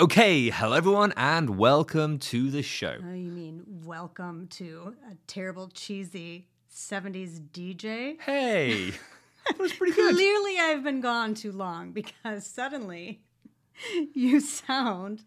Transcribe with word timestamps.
Okay, 0.00 0.50
hello 0.50 0.72
everyone, 0.72 1.12
and 1.16 1.56
welcome 1.56 2.18
to 2.18 2.50
the 2.50 2.62
show. 2.62 2.96
Oh, 3.00 3.12
you 3.12 3.30
mean 3.30 3.62
welcome 3.84 4.48
to 4.48 4.96
a 5.08 5.14
terrible, 5.28 5.68
cheesy 5.72 6.48
70s 6.74 7.40
DJ? 7.52 8.20
Hey, 8.20 8.90
that 9.46 9.56
was 9.56 9.72
pretty 9.72 9.92
good. 9.92 10.16
Clearly, 10.16 10.58
I've 10.58 10.82
been 10.82 11.00
gone 11.00 11.34
too 11.34 11.52
long 11.52 11.92
because 11.92 12.44
suddenly 12.44 13.20
you 14.14 14.40
sound. 14.40 15.22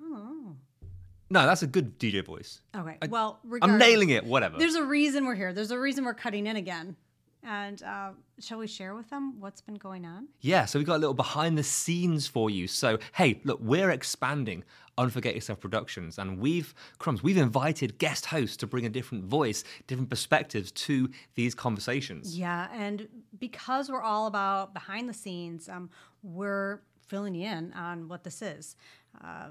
Oh. 0.00 0.54
No, 1.28 1.46
that's 1.46 1.62
a 1.64 1.66
good 1.66 1.98
DJ 1.98 2.24
voice. 2.24 2.60
Okay. 2.76 2.96
I- 3.02 3.08
well, 3.08 3.40
I'm 3.60 3.76
nailing 3.76 4.10
it. 4.10 4.24
Whatever. 4.24 4.56
There's 4.58 4.76
a 4.76 4.84
reason 4.84 5.26
we're 5.26 5.34
here. 5.34 5.52
There's 5.52 5.72
a 5.72 5.78
reason 5.80 6.04
we're 6.04 6.14
cutting 6.14 6.46
in 6.46 6.54
again. 6.54 6.94
And 7.42 7.82
uh, 7.82 8.10
shall 8.38 8.58
we 8.58 8.66
share 8.66 8.94
with 8.94 9.08
them 9.08 9.40
what's 9.40 9.62
been 9.62 9.76
going 9.76 10.04
on? 10.04 10.28
Yeah, 10.40 10.66
so 10.66 10.78
we've 10.78 10.86
got 10.86 10.96
a 10.96 10.98
little 10.98 11.14
behind 11.14 11.56
the 11.56 11.62
scenes 11.62 12.26
for 12.26 12.50
you. 12.50 12.66
So, 12.66 12.98
hey, 13.14 13.40
look, 13.44 13.58
we're 13.62 13.90
expanding 13.90 14.62
Unforget 14.98 15.34
Yourself 15.34 15.58
Productions, 15.58 16.18
and 16.18 16.38
we've, 16.38 16.74
crumbs, 16.98 17.22
we've 17.22 17.38
invited 17.38 17.96
guest 17.96 18.26
hosts 18.26 18.58
to 18.58 18.66
bring 18.66 18.84
a 18.84 18.90
different 18.90 19.24
voice, 19.24 19.64
different 19.86 20.10
perspectives 20.10 20.70
to 20.72 21.08
these 21.34 21.54
conversations. 21.54 22.38
Yeah, 22.38 22.68
and 22.74 23.08
because 23.38 23.88
we're 23.88 24.02
all 24.02 24.26
about 24.26 24.74
behind 24.74 25.08
the 25.08 25.14
scenes, 25.14 25.68
um, 25.70 25.88
we're 26.22 26.82
filling 27.08 27.34
you 27.34 27.48
in 27.48 27.72
on 27.72 28.08
what 28.08 28.22
this 28.22 28.42
is. 28.42 28.76
Uh, 29.24 29.48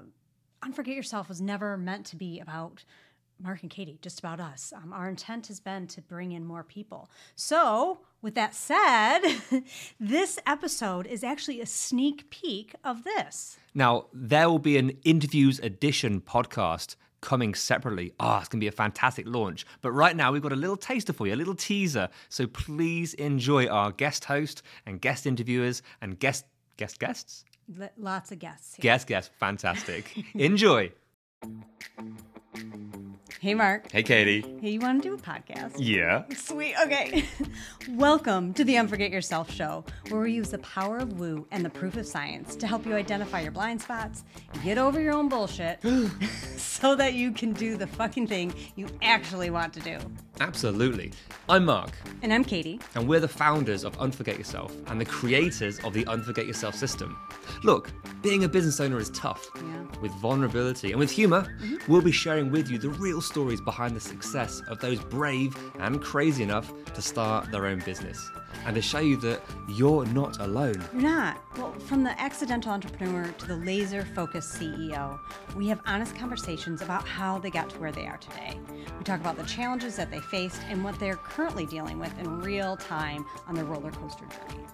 Unforget 0.62 0.94
Yourself 0.94 1.28
was 1.28 1.40
never 1.40 1.76
meant 1.76 2.06
to 2.06 2.16
be 2.16 2.38
about 2.38 2.84
Mark 3.42 3.62
and 3.62 3.70
Katie, 3.70 3.98
just 4.02 4.18
about 4.18 4.40
us. 4.40 4.72
Um, 4.76 4.92
our 4.92 5.08
intent 5.08 5.46
has 5.46 5.60
been 5.60 5.86
to 5.88 6.02
bring 6.02 6.32
in 6.32 6.44
more 6.44 6.62
people. 6.62 7.10
So, 7.36 8.00
with 8.22 8.34
that 8.34 8.54
said, 8.54 9.20
this 10.00 10.38
episode 10.46 11.06
is 11.06 11.24
actually 11.24 11.60
a 11.60 11.66
sneak 11.66 12.28
peek 12.30 12.74
of 12.84 13.04
this. 13.04 13.58
Now, 13.74 14.06
there 14.12 14.48
will 14.48 14.58
be 14.58 14.76
an 14.76 14.90
interviews 15.04 15.58
edition 15.60 16.20
podcast 16.20 16.96
coming 17.20 17.54
separately. 17.54 18.12
Ah, 18.18 18.40
it's 18.40 18.48
going 18.48 18.60
to 18.60 18.64
be 18.64 18.68
a 18.68 18.72
fantastic 18.72 19.26
launch. 19.26 19.66
But 19.80 19.92
right 19.92 20.16
now, 20.16 20.32
we've 20.32 20.42
got 20.42 20.52
a 20.52 20.56
little 20.56 20.76
taster 20.76 21.12
for 21.12 21.26
you, 21.26 21.34
a 21.34 21.36
little 21.36 21.54
teaser. 21.54 22.08
So 22.28 22.46
please 22.46 23.14
enjoy 23.14 23.66
our 23.66 23.92
guest 23.92 24.24
host 24.24 24.62
and 24.86 25.00
guest 25.00 25.26
interviewers 25.26 25.82
and 26.00 26.18
guest 26.18 26.44
guest 26.76 26.98
guests. 26.98 27.44
L- 27.80 27.90
lots 27.98 28.32
of 28.32 28.38
guests. 28.38 28.74
Here. 28.74 28.82
Guest 28.82 29.06
guest, 29.06 29.30
fantastic. 29.38 30.16
enjoy. 30.34 30.92
Hey, 33.40 33.54
Mark. 33.54 33.90
Hey, 33.90 34.02
Katie. 34.02 34.44
Hey, 34.60 34.70
you 34.72 34.80
want 34.80 35.02
to 35.02 35.08
do 35.08 35.14
a 35.14 35.18
podcast? 35.18 35.76
Yeah. 35.78 36.24
Sweet. 36.36 36.74
Okay. 36.84 37.24
Welcome 37.88 38.52
to 38.54 38.64
the 38.64 38.74
Unforget 38.74 39.10
Yourself 39.10 39.50
show, 39.50 39.82
where 40.10 40.20
we 40.20 40.32
use 40.34 40.50
the 40.50 40.58
power 40.58 40.98
of 40.98 41.18
woo 41.18 41.46
and 41.50 41.64
the 41.64 41.70
proof 41.70 41.96
of 41.96 42.06
science 42.06 42.54
to 42.56 42.66
help 42.66 42.84
you 42.84 42.94
identify 42.94 43.40
your 43.40 43.52
blind 43.52 43.80
spots, 43.80 44.24
get 44.62 44.76
over 44.76 45.00
your 45.00 45.14
own 45.14 45.30
bullshit, 45.30 45.80
so 46.58 46.94
that 46.96 47.14
you 47.14 47.32
can 47.32 47.54
do 47.54 47.78
the 47.78 47.86
fucking 47.86 48.26
thing 48.26 48.52
you 48.76 48.86
actually 49.00 49.48
want 49.48 49.72
to 49.72 49.80
do. 49.80 49.96
Absolutely. 50.40 51.12
I'm 51.48 51.64
Mark, 51.64 51.90
And 52.22 52.32
I'm 52.34 52.44
Katie. 52.44 52.78
and 52.94 53.08
we're 53.08 53.20
the 53.20 53.28
founders 53.28 53.84
of 53.84 53.96
Unforget 53.98 54.36
Yourself 54.38 54.74
and 54.88 55.00
the 55.00 55.04
creators 55.06 55.78
of 55.80 55.94
the 55.94 56.04
Unforget 56.04 56.46
Yourself 56.46 56.74
system. 56.74 57.16
Look, 57.64 57.90
being 58.22 58.44
a 58.44 58.48
business 58.48 58.80
owner 58.80 58.98
is 58.98 59.08
tough. 59.10 59.46
Yeah. 59.56 59.62
With 60.02 60.12
vulnerability 60.12 60.90
and 60.92 60.98
with 61.00 61.10
humor, 61.10 61.29
we'll 61.88 62.02
be 62.02 62.12
sharing 62.12 62.50
with 62.50 62.70
you 62.70 62.78
the 62.78 62.90
real 62.90 63.20
stories 63.20 63.60
behind 63.60 63.96
the 63.96 64.00
success 64.00 64.60
of 64.68 64.80
those 64.80 64.98
brave 65.00 65.56
and 65.78 66.02
crazy 66.02 66.42
enough 66.42 66.72
to 66.94 67.02
start 67.02 67.50
their 67.50 67.66
own 67.66 67.80
business 67.80 68.30
and 68.66 68.74
to 68.74 68.82
show 68.82 68.98
you 68.98 69.16
that 69.16 69.40
you're 69.68 70.04
not 70.06 70.38
alone. 70.40 70.82
You're 70.92 71.02
not. 71.02 71.40
Well, 71.56 71.72
from 71.72 72.02
the 72.02 72.20
accidental 72.20 72.72
entrepreneur 72.72 73.32
to 73.38 73.46
the 73.46 73.56
laser 73.56 74.04
focused 74.04 74.54
CEO, 74.54 75.18
we 75.56 75.68
have 75.68 75.80
honest 75.86 76.14
conversations 76.16 76.82
about 76.82 77.06
how 77.06 77.38
they 77.38 77.50
got 77.50 77.70
to 77.70 77.78
where 77.78 77.92
they 77.92 78.06
are 78.06 78.18
today. 78.18 78.58
We 78.98 79.04
talk 79.04 79.20
about 79.20 79.36
the 79.36 79.44
challenges 79.44 79.96
that 79.96 80.10
they 80.10 80.20
faced 80.20 80.60
and 80.68 80.84
what 80.84 80.98
they're 80.98 81.16
currently 81.16 81.66
dealing 81.66 81.98
with 81.98 82.16
in 82.18 82.40
real 82.40 82.76
time 82.76 83.24
on 83.46 83.54
their 83.54 83.64
roller 83.64 83.90
coaster 83.92 84.26
journey. 84.26 84.64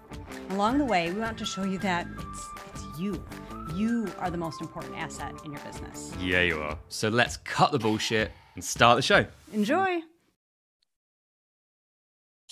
Along 0.50 0.78
the 0.78 0.84
way, 0.84 1.12
we 1.12 1.20
want 1.20 1.38
to 1.38 1.44
show 1.44 1.64
you 1.64 1.78
that 1.78 2.06
it's 2.74 2.75
you. 2.98 3.24
You 3.74 4.06
are 4.18 4.30
the 4.30 4.36
most 4.36 4.60
important 4.60 4.96
asset 4.96 5.34
in 5.44 5.52
your 5.52 5.60
business. 5.60 6.12
Yeah, 6.20 6.42
you 6.42 6.60
are. 6.60 6.78
So 6.88 7.08
let's 7.08 7.36
cut 7.38 7.72
the 7.72 7.78
bullshit 7.78 8.32
and 8.54 8.64
start 8.64 8.96
the 8.96 9.02
show. 9.02 9.26
Enjoy. 9.52 10.00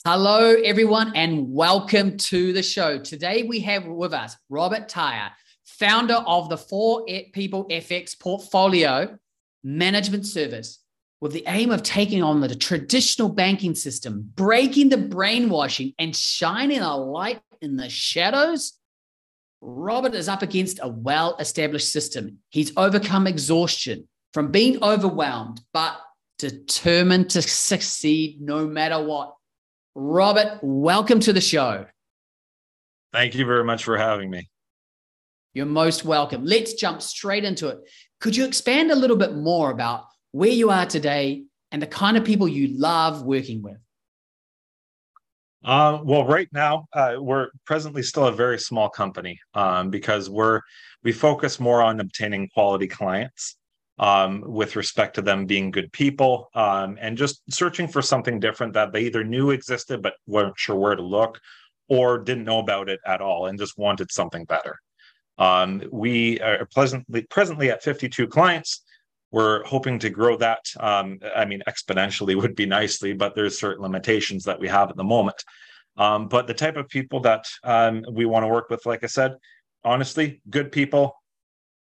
Hello, 0.06 0.55
everyone, 0.62 1.12
and 1.15 1.50
welcome 1.50 2.19
to 2.19 2.53
the 2.53 2.62
show. 2.62 2.99
Today 2.99 3.44
we 3.44 3.60
have 3.60 3.87
with 3.87 4.12
us 4.12 4.37
Robert 4.50 4.87
Tyrer, 4.88 5.31
founder 5.65 6.22
of 6.27 6.50
the 6.50 6.59
Four 6.59 7.06
People 7.32 7.66
FX 7.69 8.19
portfolio 8.19 9.19
management 9.62 10.26
service, 10.26 10.81
with 11.22 11.32
the 11.32 11.44
aim 11.47 11.71
of 11.71 11.82
taking 11.82 12.22
on 12.22 12.43
the 12.43 12.55
traditional 12.55 13.31
banking 13.31 13.75
system, 13.75 14.31
breaking 14.34 14.91
the 14.91 14.99
brainwashing, 14.99 15.94
and 15.99 16.15
shining 16.15 16.81
a 16.81 16.94
light 16.94 17.41
in 17.62 17.78
the 17.78 17.88
shadows. 17.88 18.75
Robert 19.66 20.14
is 20.14 20.28
up 20.28 20.42
against 20.42 20.78
a 20.82 20.88
well 20.88 21.36
established 21.38 21.91
system. 21.91 22.38
He's 22.50 22.70
overcome 22.76 23.26
exhaustion 23.26 24.06
from 24.34 24.50
being 24.50 24.82
overwhelmed, 24.84 25.62
but 25.72 25.97
determined 26.38 27.30
to 27.30 27.41
succeed 27.41 28.42
no 28.42 28.66
matter 28.66 29.02
what. 29.02 29.34
Robert, 29.94 30.58
welcome 30.62 31.19
to 31.20 31.32
the 31.32 31.41
show. 31.41 31.86
Thank 33.14 33.34
you 33.36 33.47
very 33.47 33.64
much 33.64 33.84
for 33.84 33.97
having 33.97 34.28
me. 34.28 34.50
You're 35.54 35.64
most 35.64 36.04
welcome. 36.04 36.44
Let's 36.44 36.75
jump 36.75 37.00
straight 37.00 37.44
into 37.44 37.69
it. 37.69 37.78
Could 38.20 38.36
you 38.36 38.44
expand 38.44 38.91
a 38.91 38.96
little 38.96 39.16
bit 39.16 39.34
more 39.34 39.70
about 39.70 40.04
where 40.32 40.50
you 40.50 40.69
are 40.70 40.84
today 40.84 41.44
and 41.72 41.81
the 41.81 41.86
kind 41.86 42.19
of 42.19 42.25
people 42.25 42.48
you 42.48 42.76
love 42.78 43.22
working 43.22 43.62
with? 43.62 43.78
Uh, 45.64 45.98
well, 46.04 46.26
right 46.26 46.48
now 46.52 46.86
uh, 46.92 47.16
we're 47.19 47.48
presently 47.64 48.02
still 48.02 48.26
a 48.26 48.32
very 48.32 48.58
small 48.58 48.88
company 48.88 49.38
um, 49.54 49.88
because 49.88 50.28
we're 50.28 50.60
we 51.02 51.12
focus 51.12 51.58
more 51.58 51.82
on 51.82 52.00
obtaining 52.00 52.48
quality 52.50 52.86
clients 52.86 53.56
um, 53.98 54.42
with 54.47 54.76
respect 54.76 55.14
to 55.14 55.22
them 55.22 55.47
being 55.47 55.70
good 55.70 55.91
people 55.92 56.50
um, 56.54 56.98
and 57.00 57.16
just 57.16 57.42
searching 57.50 57.88
for 57.88 58.02
something 58.02 58.38
different 58.41 58.75
that 58.75 58.92
they 58.92 59.02
either 59.02 59.25
knew 59.25 59.50
existed 59.50 60.02
but 60.02 60.14
weren't 60.26 60.58
sure 60.58 60.76
where 60.76 60.97
to 60.97 61.02
look 61.02 61.41
or 61.88 62.19
didn't 62.19 62.44
know 62.44 62.58
about 62.58 62.88
it 62.88 63.00
at 63.06 63.20
all 63.20 63.46
and 63.46 63.58
just 63.58 63.78
wanted 63.78 64.10
something 64.10 64.44
better. 64.44 64.78
Um, 65.38 65.82
we 65.91 66.41
are 66.41 66.66
pleasantly 66.66 67.22
presently 67.22 67.70
at 67.70 67.82
52 67.82 68.26
clients. 68.26 68.84
We're 69.34 69.65
hoping 69.65 69.99
to 69.99 70.11
grow 70.11 70.37
that. 70.37 70.65
Um, 70.78 71.19
I 71.34 71.45
mean, 71.45 71.61
exponentially 71.67 72.41
would 72.41 72.55
be 72.55 72.67
nicely, 72.67 73.15
but 73.15 73.34
there's 73.34 73.59
certain 73.59 73.83
limitations 73.83 74.45
that 74.45 74.61
we 74.61 74.69
have 74.69 74.91
at 74.91 74.97
the 74.97 75.03
moment. 75.03 75.43
Um, 75.97 76.28
but 76.28 76.47
the 76.47 76.55
type 76.55 76.77
of 76.77 76.89
people 76.89 77.19
that 77.22 77.44
um, 77.65 78.05
we 78.12 78.27
want 78.27 78.44
to 78.44 78.47
work 78.47 78.71
with, 78.71 78.87
like 78.87 79.03
I 79.03 79.09
said, 79.09 79.33
honestly, 79.83 80.41
good 80.50 80.71
people, 80.71 81.17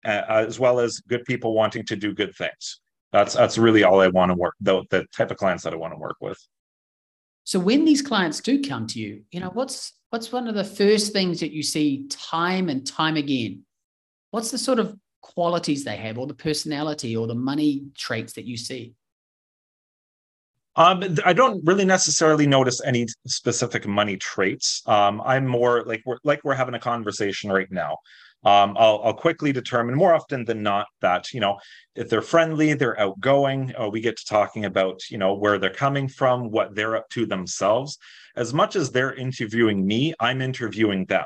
uh, 0.04 0.24
as 0.28 0.60
well 0.60 0.80
as 0.80 1.00
good 1.02 1.26
people 1.26 1.54
wanting 1.54 1.86
to 1.86 1.96
do 1.96 2.12
good 2.12 2.34
things. 2.36 2.80
That's 3.12 3.36
that's 3.36 3.60
really 3.60 3.84
all 3.84 4.02
I 4.02 4.08
want 4.08 4.32
to 4.32 4.36
work. 4.36 4.56
The, 4.60 4.84
the 4.90 5.06
type 5.16 5.30
of 5.30 5.38
clients 5.38 5.64
that 5.64 5.74
I 5.74 5.78
want 5.78 5.94
to 5.94 6.00
work 6.00 6.18
with. 6.20 6.40
So 7.44 7.60
when 7.60 7.86
these 7.86 8.02
clients 8.02 8.40
do 8.40 8.64
come 8.64 8.88
to 8.88 9.00
you, 9.00 9.22
you 9.30 9.42
know, 9.42 9.52
what's 9.54 9.94
what's 10.10 10.32
one 10.32 10.48
of 10.48 10.56
the 10.56 10.64
first 10.64 11.14
things 11.14 11.40
that 11.42 11.52
you 11.52 11.62
see 11.62 12.08
time 12.08 12.68
and 12.68 12.84
time 12.84 13.16
again? 13.16 13.64
What's 14.32 14.50
the 14.50 14.58
sort 14.58 14.80
of 14.80 14.98
qualities 15.28 15.84
they 15.84 15.98
have 15.98 16.18
or 16.18 16.26
the 16.26 16.34
personality 16.34 17.16
or 17.16 17.28
the 17.28 17.36
money 17.36 17.84
traits 17.96 18.34
that 18.34 18.46
you 18.46 18.58
see? 18.58 18.94
Um, 20.76 21.04
I 21.26 21.34
don't 21.34 21.66
really 21.66 21.86
necessarily 21.86 22.46
notice 22.46 22.82
any 22.86 23.08
specific 23.26 23.88
money 23.88 24.16
traits. 24.16 24.84
Um, 24.86 25.22
I'm 25.26 25.46
more 25.48 25.84
like 25.86 26.04
we're 26.06 26.20
like 26.24 26.44
we're 26.44 26.54
having 26.54 26.76
a 26.76 26.80
conversation 26.80 27.52
right 27.52 27.72
now. 27.72 27.98
Um, 28.46 28.78
I'll, 28.78 29.02
I'll 29.04 29.14
quickly 29.16 29.52
determine 29.52 29.96
more 29.96 30.14
often 30.14 30.46
than 30.46 30.62
not 30.62 30.86
that 31.02 31.34
you 31.34 31.40
know 31.40 31.58
if 31.96 32.10
they're 32.10 32.22
friendly, 32.22 32.74
they're 32.74 33.00
outgoing. 33.00 33.74
Uh, 33.76 33.90
we 33.90 34.02
get 34.02 34.18
to 34.18 34.26
talking 34.26 34.66
about 34.66 35.02
you 35.10 35.18
know 35.18 35.34
where 35.34 35.58
they're 35.58 35.72
coming 35.72 36.08
from, 36.08 36.52
what 36.52 36.76
they're 36.76 36.96
up 36.96 37.10
to 37.10 37.26
themselves. 37.26 37.98
As 38.36 38.54
much 38.54 38.76
as 38.76 38.92
they're 38.92 39.16
interviewing 39.16 39.86
me, 39.86 40.14
I'm 40.20 40.42
interviewing 40.42 41.06
them 41.06 41.26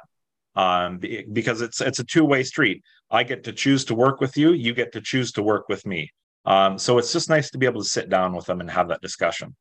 um, 0.55 0.99
because 0.99 1.61
it's 1.61 1.81
it's 1.81 1.99
a 1.99 2.03
two 2.03 2.25
way 2.25 2.43
street. 2.43 2.83
I 3.11 3.23
get 3.23 3.43
to 3.43 3.51
choose 3.51 3.85
to 3.85 3.95
work 3.95 4.21
with 4.21 4.37
you, 4.37 4.53
you 4.53 4.73
get 4.73 4.93
to 4.93 5.01
choose 5.01 5.31
to 5.33 5.43
work 5.43 5.67
with 5.67 5.85
me. 5.85 6.11
Um, 6.45 6.77
so 6.77 6.97
it's 6.97 7.13
just 7.13 7.29
nice 7.29 7.51
to 7.51 7.57
be 7.57 7.65
able 7.65 7.81
to 7.83 7.87
sit 7.87 8.09
down 8.09 8.33
with 8.33 8.45
them 8.45 8.61
and 8.61 8.71
have 8.71 8.87
that 8.87 9.01
discussion. 9.01 9.55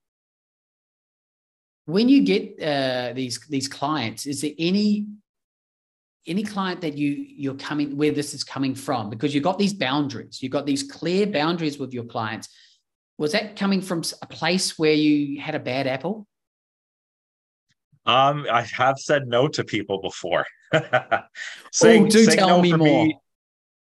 When 1.86 2.08
you 2.08 2.22
get 2.22 2.62
uh, 2.62 3.12
these 3.14 3.40
these 3.48 3.68
clients, 3.68 4.26
is 4.26 4.40
there 4.40 4.52
any 4.58 5.06
any 6.26 6.44
client 6.44 6.80
that 6.82 6.96
you 6.96 7.08
you're 7.10 7.54
coming 7.54 7.96
where 7.96 8.12
this 8.12 8.32
is 8.32 8.44
coming 8.44 8.74
from? 8.74 9.10
Because 9.10 9.34
you've 9.34 9.44
got 9.44 9.58
these 9.58 9.74
boundaries, 9.74 10.42
you've 10.42 10.52
got 10.52 10.66
these 10.66 10.84
clear 10.84 11.26
boundaries 11.26 11.78
with 11.78 11.92
your 11.92 12.04
clients. 12.04 12.48
Was 13.18 13.32
that 13.32 13.56
coming 13.56 13.82
from 13.82 14.02
a 14.22 14.26
place 14.26 14.78
where 14.78 14.94
you 14.94 15.40
had 15.40 15.54
a 15.54 15.58
bad 15.58 15.86
apple? 15.86 16.26
Um, 18.06 18.46
I 18.50 18.62
have 18.62 18.98
said 18.98 19.26
no 19.26 19.46
to 19.48 19.64
people 19.64 20.00
before. 20.00 20.46
saying, 21.72 22.06
Oh, 22.06 22.08
do 22.08 22.24
saying 22.24 22.38
tell 22.38 22.48
no 22.48 22.62
me 22.62 22.72
more. 22.72 23.08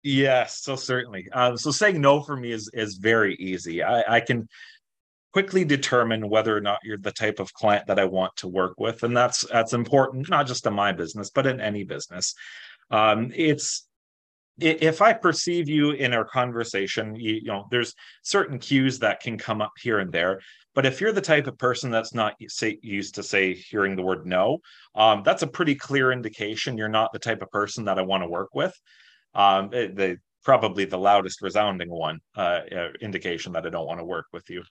Yes, 0.07 0.63
so 0.63 0.77
certainly. 0.77 1.29
Um, 1.33 1.57
so 1.57 1.73
saying 1.73 2.01
no 2.01 2.23
for 2.23 2.37
me 2.37 2.53
is 2.53 2.71
is 2.73 2.95
very 2.95 3.35
easy. 3.41 3.83
I, 3.83 4.05
I 4.07 4.21
can 4.21 4.49
quickly 5.33 5.65
determine 5.65 6.29
whether 6.29 6.57
or 6.57 6.61
not 6.61 6.79
you're 6.85 6.97
the 6.97 7.11
type 7.11 7.41
of 7.41 7.53
client 7.53 7.89
that 7.89 7.99
I 7.99 8.05
want 8.05 8.37
to 8.37 8.47
work 8.47 8.79
with, 8.79 9.03
and 9.03 9.17
that's 9.17 9.45
that's 9.51 9.73
important 9.73 10.31
not 10.31 10.47
just 10.47 10.65
in 10.65 10.75
my 10.75 10.93
business 10.93 11.31
but 11.31 11.45
in 11.45 11.61
any 11.61 11.83
business. 11.83 12.35
Um, 12.89 13.33
it's 13.35 13.89
if 14.61 15.03
I 15.03 15.13
perceive 15.13 15.69
you 15.69 15.91
in 15.91 16.15
our 16.15 16.25
conversation, 16.25 17.17
you, 17.17 17.35
you, 17.35 17.49
know, 17.49 17.67
there's 17.73 17.93
certain 18.23 18.61
cues 18.61 19.01
that 19.01 19.19
can 19.19 19.37
come 19.37 19.61
up 19.61 19.73
here 19.83 19.99
and 19.99 20.13
there. 20.13 20.41
But 20.77 20.87
if 20.87 21.01
you're 21.01 21.13
the 21.13 21.21
type 21.21 21.49
of 21.49 21.59
person 21.59 21.91
that's 21.91 22.15
not 22.15 22.37
say, 22.47 22.79
used 22.81 23.17
to 23.17 23.25
say 23.25 23.55
hearing 23.55 23.97
the 23.97 24.03
word 24.03 24.25
no, 24.25 24.59
um, 24.95 25.23
that's 25.25 25.43
a 25.43 25.49
pretty 25.49 25.75
clear 25.75 26.13
indication 26.13 26.79
you're 26.79 26.89
not 26.89 27.13
the 27.13 27.19
type 27.19 27.43
of 27.43 27.51
person 27.51 27.85
that 27.87 27.99
I 27.99 28.03
want 28.03 28.23
to 28.23 28.29
work 28.29 28.55
with. 28.55 28.73
Um, 29.37 29.73
it, 29.73 29.95
the 29.95 30.19
probably 30.45 30.85
the 30.85 30.97
loudest 30.97 31.43
resounding 31.43 31.91
one 31.91 32.21
uh, 32.37 32.61
uh, 32.75 32.89
indication 33.01 33.53
that 33.53 33.67
I 33.67 33.69
don't 33.69 33.87
want 33.87 34.01
to 34.01 34.05
work 34.05 34.27
with 34.33 34.49
you. 34.49 34.63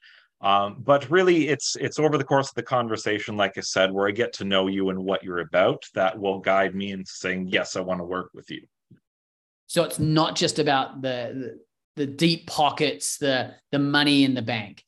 Um, 0.42 0.78
but 0.80 1.10
really, 1.10 1.48
it's 1.48 1.76
it's 1.76 2.00
over 2.00 2.18
the 2.18 2.24
course 2.24 2.50
of 2.50 2.56
the 2.56 2.64
conversation, 2.64 3.38
like 3.38 3.58
I 3.58 3.62
said, 3.62 3.92
where 3.92 4.08
I 4.08 4.12
get 4.12 4.34
to 4.34 4.44
know 4.44 4.68
you 4.68 4.90
and 4.90 5.00
what 5.00 5.24
you're 5.24 5.40
about, 5.40 5.84
that 5.94 6.20
will 6.20 6.40
guide 6.40 6.76
me 6.76 6.92
into 6.92 7.10
saying 7.10 7.48
yes, 7.48 7.76
I 7.76 7.82
want 7.82 8.00
to 8.00 8.06
work 8.06 8.30
with 8.34 8.50
you. 8.50 8.62
So 9.68 9.84
it's 9.84 9.98
not 9.98 10.36
just 10.36 10.60
about 10.60 11.02
the, 11.02 11.58
the, 11.96 12.06
the 12.06 12.06
deep 12.06 12.48
pockets, 12.48 13.18
the 13.18 13.54
the 13.72 13.80
money 13.80 14.24
in 14.24 14.34
the 14.34 14.42
bank. 14.42 14.84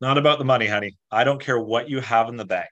Not 0.00 0.18
about 0.18 0.38
the 0.38 0.44
money, 0.44 0.66
honey. 0.66 0.96
I 1.10 1.24
don't 1.24 1.40
care 1.40 1.60
what 1.60 1.90
you 1.90 2.00
have 2.00 2.28
in 2.28 2.36
the 2.36 2.44
bank. 2.44 2.70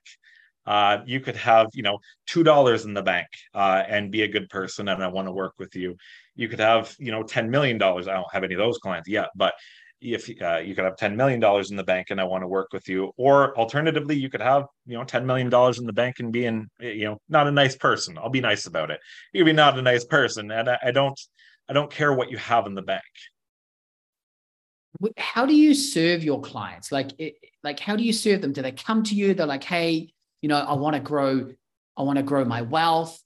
Uh, 0.69 0.99
you 1.07 1.19
could 1.19 1.35
have, 1.35 1.67
you 1.73 1.81
know, 1.81 1.97
two 2.27 2.43
dollars 2.43 2.85
in 2.85 2.93
the 2.93 3.01
bank 3.01 3.27
uh, 3.55 3.81
and 3.87 4.11
be 4.11 4.21
a 4.21 4.27
good 4.27 4.47
person, 4.49 4.87
and 4.87 5.03
I 5.03 5.07
want 5.07 5.27
to 5.27 5.31
work 5.31 5.55
with 5.57 5.75
you. 5.75 5.97
You 6.35 6.47
could 6.47 6.59
have, 6.59 6.95
you 6.99 7.11
know, 7.11 7.23
ten 7.23 7.49
million 7.49 7.79
dollars. 7.79 8.07
I 8.07 8.13
don't 8.13 8.31
have 8.31 8.43
any 8.43 8.53
of 8.53 8.59
those 8.59 8.77
clients 8.77 9.09
yet, 9.09 9.29
but 9.35 9.55
if 10.01 10.29
uh, 10.41 10.57
you 10.57 10.75
could 10.75 10.85
have 10.85 10.95
$10 10.95 11.15
million 11.15 11.43
in 11.69 11.75
the 11.75 11.83
bank 11.83 12.07
and 12.09 12.21
I 12.21 12.23
want 12.23 12.43
to 12.43 12.47
work 12.47 12.69
with 12.71 12.87
you, 12.87 13.11
or 13.17 13.57
alternatively, 13.57 14.15
you 14.15 14.29
could 14.29 14.41
have, 14.41 14.65
you 14.85 14.97
know, 14.97 15.03
$10 15.03 15.25
million 15.25 15.47
in 15.47 15.85
the 15.85 15.93
bank 15.93 16.19
and 16.19 16.31
being, 16.31 16.69
you 16.79 17.05
know, 17.05 17.21
not 17.27 17.47
a 17.47 17.51
nice 17.51 17.75
person. 17.75 18.17
I'll 18.17 18.29
be 18.29 18.39
nice 18.39 18.65
about 18.65 18.91
it. 18.91 19.01
You'd 19.33 19.43
be 19.45 19.51
not 19.51 19.77
a 19.77 19.81
nice 19.81 20.05
person. 20.05 20.51
And 20.51 20.69
I, 20.69 20.77
I 20.85 20.91
don't, 20.91 21.19
I 21.67 21.73
don't 21.73 21.91
care 21.91 22.13
what 22.13 22.31
you 22.31 22.37
have 22.37 22.65
in 22.65 22.75
the 22.75 22.81
bank. 22.81 23.03
How 25.17 25.45
do 25.45 25.53
you 25.53 25.73
serve 25.73 26.23
your 26.23 26.39
clients? 26.39 26.93
Like, 26.93 27.11
it, 27.19 27.35
like, 27.63 27.79
how 27.79 27.97
do 27.97 28.03
you 28.03 28.13
serve 28.13 28.41
them? 28.41 28.53
Do 28.53 28.61
they 28.61 28.71
come 28.71 29.03
to 29.03 29.15
you? 29.15 29.33
They're 29.33 29.45
like, 29.45 29.65
Hey, 29.65 30.13
you 30.41 30.49
know, 30.49 30.57
I 30.57 30.73
want 30.73 30.95
to 30.95 30.99
grow, 31.01 31.51
I 31.97 32.03
want 32.03 32.17
to 32.17 32.23
grow 32.23 32.45
my 32.45 32.61
wealth. 32.61 33.21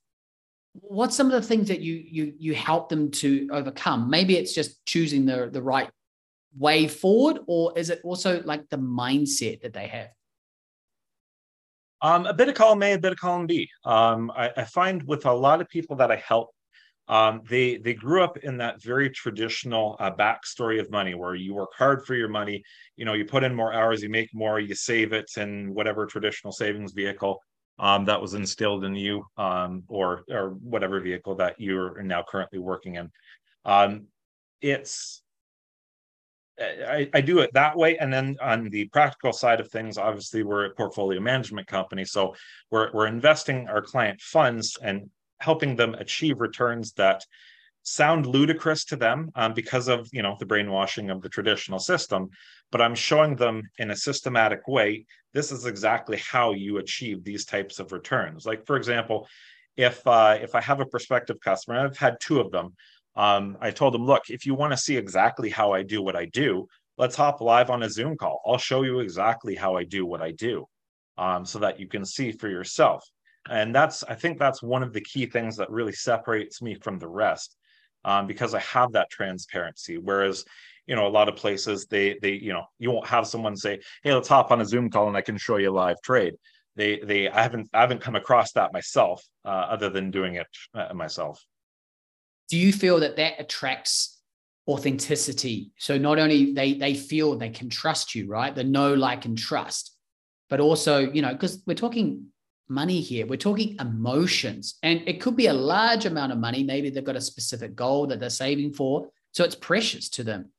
What's 0.74 1.16
some 1.16 1.28
of 1.28 1.34
the 1.34 1.48
things 1.48 1.68
that 1.68 1.82
you, 1.82 1.96
you, 1.96 2.34
you 2.38 2.56
help 2.56 2.90
them 2.90 3.12
to 3.12 3.48
overcome? 3.52 4.10
Maybe 4.10 4.38
it's 4.38 4.54
just 4.54 4.84
choosing 4.86 5.26
the, 5.26 5.50
the 5.52 5.62
right 5.62 5.90
way 6.58 6.88
forward, 6.88 7.40
or 7.48 7.78
is 7.78 7.90
it 7.90 8.02
also 8.04 8.42
like 8.44 8.70
the 8.70 8.78
mindset 8.78 9.62
that 9.62 9.74
they 9.74 9.88
have? 9.88 10.10
Um, 12.02 12.26
a 12.26 12.34
bit 12.34 12.50
of 12.50 12.56
column 12.56 12.84
A, 12.84 12.94
a 12.94 13.00
bit 13.00 13.14
of 13.14 13.18
column 13.18 13.48
B. 13.48 13.70
Um, 13.86 14.32
I, 14.36 14.52
I 14.58 14.64
find 14.66 15.02
with 15.04 15.26
a 15.26 15.32
lot 15.32 15.62
of 15.62 15.70
people 15.70 15.96
that 15.98 16.12
I 16.12 16.18
help, 16.18 16.50
um, 17.08 17.42
they 17.50 17.78
they 17.78 17.94
grew 17.94 18.24
up 18.24 18.38
in 18.38 18.58
that 18.58 18.82
very 18.82 19.10
traditional 19.10 19.98
uh, 20.00 20.12
backstory 20.12 20.80
of 20.80 20.90
money, 20.90 21.16
where 21.16 21.36
you 21.36 21.54
work 21.54 21.72
hard 21.78 22.06
for 22.06 22.16
your 22.16 22.30
money. 22.30 22.64
You 22.96 23.06
know, 23.06 23.14
you 23.14 23.26
put 23.26 23.44
in 23.44 23.54
more 23.54 23.74
hours, 23.74 24.02
you 24.02 24.10
make 24.10 24.34
more, 24.34 24.60
you 24.60 24.74
save 24.74 25.12
it 25.12 25.30
in 25.38 25.74
whatever 25.74 26.06
traditional 26.06 26.54
savings 26.54 26.94
vehicle 26.94 27.42
um, 27.80 28.06
that 28.06 28.22
was 28.22 28.36
instilled 28.36 28.86
in 28.86 28.96
you, 28.96 29.26
um, 29.38 29.84
or 29.90 30.24
or 30.30 30.52
whatever 30.62 31.00
vehicle 31.02 31.36
that 31.36 31.60
you're 31.60 32.02
now 32.04 32.24
currently 32.28 32.60
working 32.60 32.96
in. 32.96 33.12
Um, 33.66 34.08
it's 34.62 35.24
I, 36.60 37.10
I, 37.14 37.22
do 37.22 37.40
it 37.40 37.52
that 37.54 37.76
way. 37.76 37.98
And 37.98 38.14
then 38.14 38.38
on 38.42 38.70
the 38.70 38.86
practical 38.90 39.34
side 39.34 39.60
of 39.60 39.72
things, 39.72 39.98
obviously 39.98 40.44
we're 40.44 40.66
a 40.66 40.70
portfolio 40.76 41.20
management 41.20 41.68
company. 41.68 42.06
So 42.06 42.36
we're, 42.70 42.92
we're 42.94 43.08
investing 43.08 43.68
our 43.68 43.82
client 43.82 44.22
funds 44.22 44.78
and 44.82 45.10
helping 45.48 45.76
them 45.76 45.94
achieve 45.96 46.40
returns 46.40 46.94
that 46.94 47.26
sound 47.84 48.26
ludicrous 48.26 48.86
to 48.86 48.96
them 48.96 49.30
um, 49.36 49.54
because 49.54 49.88
of 49.88 50.10
you 50.14 50.24
know 50.24 50.36
the 50.40 50.46
brainwashing 50.46 51.10
of 51.10 51.22
the 51.22 51.28
traditional 51.28 51.80
system 51.80 52.30
but 52.72 52.82
i'm 52.82 52.96
showing 52.96 53.36
them 53.36 53.62
in 53.78 53.92
a 53.92 53.96
systematic 54.08 54.62
way 54.70 55.06
this 55.34 55.52
is 55.52 55.66
exactly 55.66 56.18
how 56.32 56.54
you 56.54 56.78
achieve 56.78 57.24
these 57.24 57.44
types 57.46 57.80
of 57.80 57.92
returns 57.92 58.46
like 58.46 58.66
for 58.66 58.78
example 58.78 59.28
if 59.76 60.06
uh, 60.08 60.38
if 60.42 60.56
i 60.56 60.62
have 60.62 60.80
a 60.80 60.86
prospective 60.86 61.40
customer 61.42 61.78
i've 61.78 61.98
had 61.98 62.16
two 62.22 62.40
of 62.40 62.50
them 62.52 62.74
um, 63.16 63.58
I 63.62 63.72
told 63.72 63.94
them 63.94 64.06
look, 64.06 64.30
if 64.30 64.46
you 64.46 64.56
want 64.56 64.74
to 64.74 64.78
see 64.78 64.98
exactly 64.98 65.50
how 65.50 65.72
I 65.72 65.84
do 65.84 66.02
what 66.02 66.16
I 66.16 66.26
do, 66.26 66.68
let's 66.98 67.16
hop 67.16 67.42
live 67.42 67.70
on 67.70 67.84
a 67.84 67.90
Zoom 67.90 68.18
call. 68.18 68.42
I'll 68.46 68.58
show 68.58 68.84
you 68.84 69.00
exactly 69.00 69.56
how 69.56 69.76
I 69.76 69.84
do 69.84 70.06
what 70.06 70.22
I 70.22 70.32
do 70.32 70.68
um, 71.18 71.46
so 71.46 71.60
that 71.60 71.80
you 71.80 71.88
can 71.88 72.06
see 72.06 72.32
for 72.32 72.50
yourself. 72.50 73.04
And 73.50 73.74
that's, 73.74 74.04
I 74.04 74.16
think 74.16 74.40
that's 74.40 74.64
one 74.64 74.84
of 74.84 74.94
the 74.94 75.02
key 75.02 75.26
things 75.26 75.58
that 75.58 75.70
really 75.70 75.92
separates 75.92 76.62
me 76.62 76.76
from 76.76 77.00
the 77.00 77.08
rest 77.08 77.58
um, 78.06 78.28
because 78.28 78.54
I 78.54 78.60
have 78.60 78.92
that 78.94 79.10
transparency. 79.10 79.98
Whereas, 79.98 80.46
you 80.88 80.96
know, 80.96 81.08
a 81.08 81.10
lot 81.10 81.30
of 81.30 81.36
places 81.36 81.86
they, 81.86 82.18
they, 82.22 82.32
you 82.32 82.54
know, 82.54 82.66
you 82.80 82.92
won't 82.92 83.08
have 83.08 83.28
someone 83.28 83.56
say, 83.56 83.82
hey, 84.04 84.14
let's 84.14 84.28
hop 84.28 84.52
on 84.52 84.62
a 84.62 84.66
Zoom 84.66 84.90
call 84.90 85.08
and 85.08 85.18
I 85.18 85.22
can 85.22 85.38
show 85.38 85.58
you 85.58 85.72
a 85.72 85.72
live 85.72 86.02
trade. 86.02 86.36
They, 86.76 87.00
they, 87.00 87.30
I 87.30 87.42
haven't, 87.42 87.70
I 87.74 87.82
haven't 87.82 88.02
come 88.02 88.16
across 88.16 88.54
that 88.54 88.74
myself 88.74 89.24
uh, 89.46 89.50
other 89.50 89.90
than 89.90 90.10
doing 90.12 90.36
it 90.36 90.48
uh, 90.74 90.94
myself 90.94 91.44
do 92.54 92.60
you 92.60 92.72
feel 92.72 93.00
that 93.00 93.16
that 93.16 93.34
attracts 93.40 94.22
authenticity 94.68 95.72
so 95.78 95.98
not 95.98 96.20
only 96.20 96.54
they 96.54 96.74
they 96.74 96.94
feel 96.94 97.36
they 97.36 97.50
can 97.50 97.68
trust 97.68 98.16
you 98.16 98.28
right 98.28 98.54
the 98.54 98.64
know 98.64 98.94
like 98.94 99.26
and 99.26 99.38
trust 99.38 99.98
but 100.50 100.60
also 100.60 101.00
you 101.12 101.22
know 101.22 101.34
because 101.34 101.62
we're 101.66 101.74
talking 101.74 102.28
money 102.70 103.02
here. 103.02 103.26
We're 103.26 103.38
talking 103.38 103.76
emotions 103.80 104.76
and 104.84 105.02
it 105.08 105.22
could 105.22 105.36
be 105.36 105.48
a 105.48 105.54
large 105.54 106.06
amount 106.06 106.32
of 106.32 106.38
money. 106.38 106.64
Maybe 106.64 106.90
they've 106.90 107.04
got 107.04 107.16
a 107.16 107.22
specific 107.22 107.76
goal 107.76 108.08
that 108.08 108.20
they're 108.20 108.30
saving 108.30 108.74
for 108.74 109.10
so 109.34 109.44
it's 109.44 109.56
precious 109.56 110.10
to 110.10 110.24
them. 110.24 110.52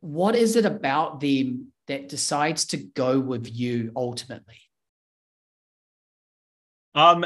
What 0.00 0.36
is 0.36 0.54
it 0.56 0.64
about 0.64 1.20
them 1.20 1.72
that 1.88 2.08
decides 2.08 2.66
to 2.66 2.76
go 2.76 3.18
with 3.18 3.46
you 3.50 3.90
ultimately? 3.96 4.60
Um 6.94 7.24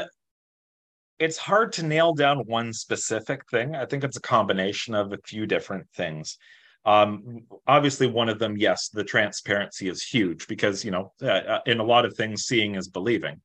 it's 1.19 1.37
hard 1.37 1.73
to 1.73 1.85
nail 1.85 2.13
down 2.13 2.39
one 2.45 2.71
specific 2.71 3.41
thing. 3.49 3.75
I 3.75 3.85
think 3.85 4.05
it's 4.05 4.15
a 4.15 4.21
combination 4.21 4.95
of 4.95 5.11
a 5.11 5.17
few 5.25 5.45
different 5.45 5.85
things. 5.93 6.37
Um, 6.85 7.41
obviously, 7.67 8.07
one 8.07 8.29
of 8.29 8.39
them, 8.39 8.55
yes, 8.55 8.87
the 8.87 9.03
transparency 9.03 9.89
is 9.89 10.01
huge 10.01 10.47
because 10.47 10.85
you 10.85 10.91
know, 10.91 11.11
uh, 11.21 11.27
uh, 11.27 11.59
in 11.65 11.81
a 11.81 11.83
lot 11.83 12.05
of 12.05 12.15
things, 12.15 12.45
seeing 12.45 12.75
is 12.75 12.87
believing, 12.87 13.41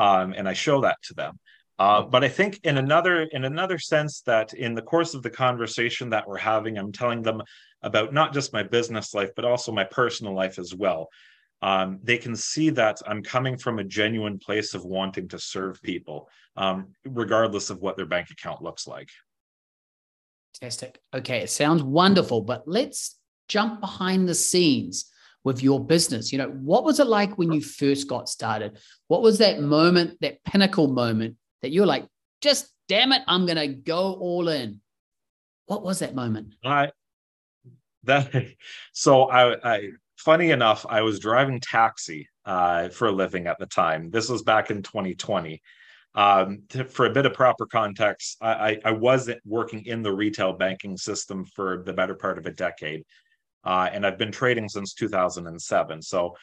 um, 0.00 0.34
and 0.36 0.48
I 0.48 0.54
show 0.54 0.80
that 0.80 0.96
to 1.04 1.14
them. 1.14 1.38
Uh, 1.78 2.02
but 2.02 2.24
I 2.24 2.28
think 2.28 2.60
in 2.64 2.76
another 2.76 3.22
in 3.22 3.44
another 3.44 3.78
sense 3.78 4.22
that 4.22 4.52
in 4.52 4.74
the 4.74 4.82
course 4.82 5.14
of 5.14 5.22
the 5.22 5.30
conversation 5.30 6.10
that 6.10 6.26
we're 6.26 6.36
having, 6.36 6.76
I'm 6.76 6.92
telling 6.92 7.22
them 7.22 7.40
about 7.82 8.12
not 8.12 8.34
just 8.34 8.52
my 8.52 8.62
business 8.62 9.14
life 9.14 9.30
but 9.36 9.44
also 9.44 9.72
my 9.72 9.84
personal 9.84 10.34
life 10.34 10.58
as 10.58 10.74
well 10.74 11.08
um, 11.62 11.98
they 12.02 12.18
can 12.18 12.34
see 12.34 12.70
that 12.70 13.00
I'm 13.06 13.22
coming 13.22 13.56
from 13.56 13.78
a 13.78 13.84
genuine 13.84 14.38
place 14.38 14.74
of 14.74 14.84
wanting 14.84 15.28
to 15.28 15.38
serve 15.38 15.82
people, 15.82 16.28
um, 16.56 16.94
regardless 17.04 17.70
of 17.70 17.80
what 17.80 17.96
their 17.96 18.06
bank 18.06 18.30
account 18.30 18.62
looks 18.62 18.86
like. 18.86 19.10
Fantastic. 20.58 21.00
Okay, 21.14 21.40
it 21.40 21.50
sounds 21.50 21.82
wonderful, 21.82 22.40
but 22.40 22.66
let's 22.66 23.16
jump 23.48 23.80
behind 23.80 24.28
the 24.28 24.34
scenes 24.34 25.10
with 25.44 25.62
your 25.62 25.84
business. 25.84 26.32
You 26.32 26.38
know, 26.38 26.48
what 26.48 26.84
was 26.84 27.00
it 27.00 27.06
like 27.06 27.38
when 27.38 27.52
you 27.52 27.60
first 27.60 28.08
got 28.08 28.28
started? 28.28 28.78
What 29.08 29.22
was 29.22 29.38
that 29.38 29.60
moment, 29.60 30.18
that 30.20 30.42
pinnacle 30.44 30.88
moment 30.88 31.36
that 31.62 31.70
you're 31.70 31.86
like, 31.86 32.06
just 32.40 32.68
damn 32.88 33.12
it, 33.12 33.22
I'm 33.26 33.46
going 33.46 33.58
to 33.58 33.68
go 33.68 34.14
all 34.14 34.48
in? 34.48 34.80
What 35.66 35.82
was 35.82 36.00
that 36.00 36.14
moment? 36.14 36.54
I 36.64 36.90
that 38.04 38.46
so 38.92 39.30
I 39.30 39.74
I 39.74 39.90
funny 40.16 40.50
enough, 40.50 40.84
I 40.88 41.02
was 41.02 41.18
driving 41.18 41.60
taxi 41.60 42.28
uh, 42.44 42.88
for 42.88 43.08
a 43.08 43.12
living 43.12 43.46
at 43.46 43.58
the 43.58 43.66
time. 43.66 44.10
This 44.10 44.28
was 44.28 44.42
back 44.42 44.70
in 44.70 44.82
2020. 44.82 45.62
Um, 46.14 46.62
to, 46.70 46.84
for 46.84 47.06
a 47.06 47.10
bit 47.10 47.24
of 47.24 47.34
proper 47.34 47.66
context, 47.66 48.36
I, 48.40 48.50
I, 48.50 48.78
I, 48.86 48.90
wasn't 48.90 49.40
working 49.46 49.86
in 49.86 50.02
the 50.02 50.10
retail 50.10 50.52
banking 50.52 50.96
system 50.96 51.44
for 51.44 51.84
the 51.86 51.92
better 51.92 52.16
part 52.16 52.36
of 52.36 52.46
a 52.46 52.50
decade. 52.50 53.04
Uh, 53.64 53.88
and 53.92 54.06
I've 54.06 54.18
been 54.18 54.32
trading 54.32 54.68
since 54.68 54.94
2007. 54.94 56.02
So 56.02 56.36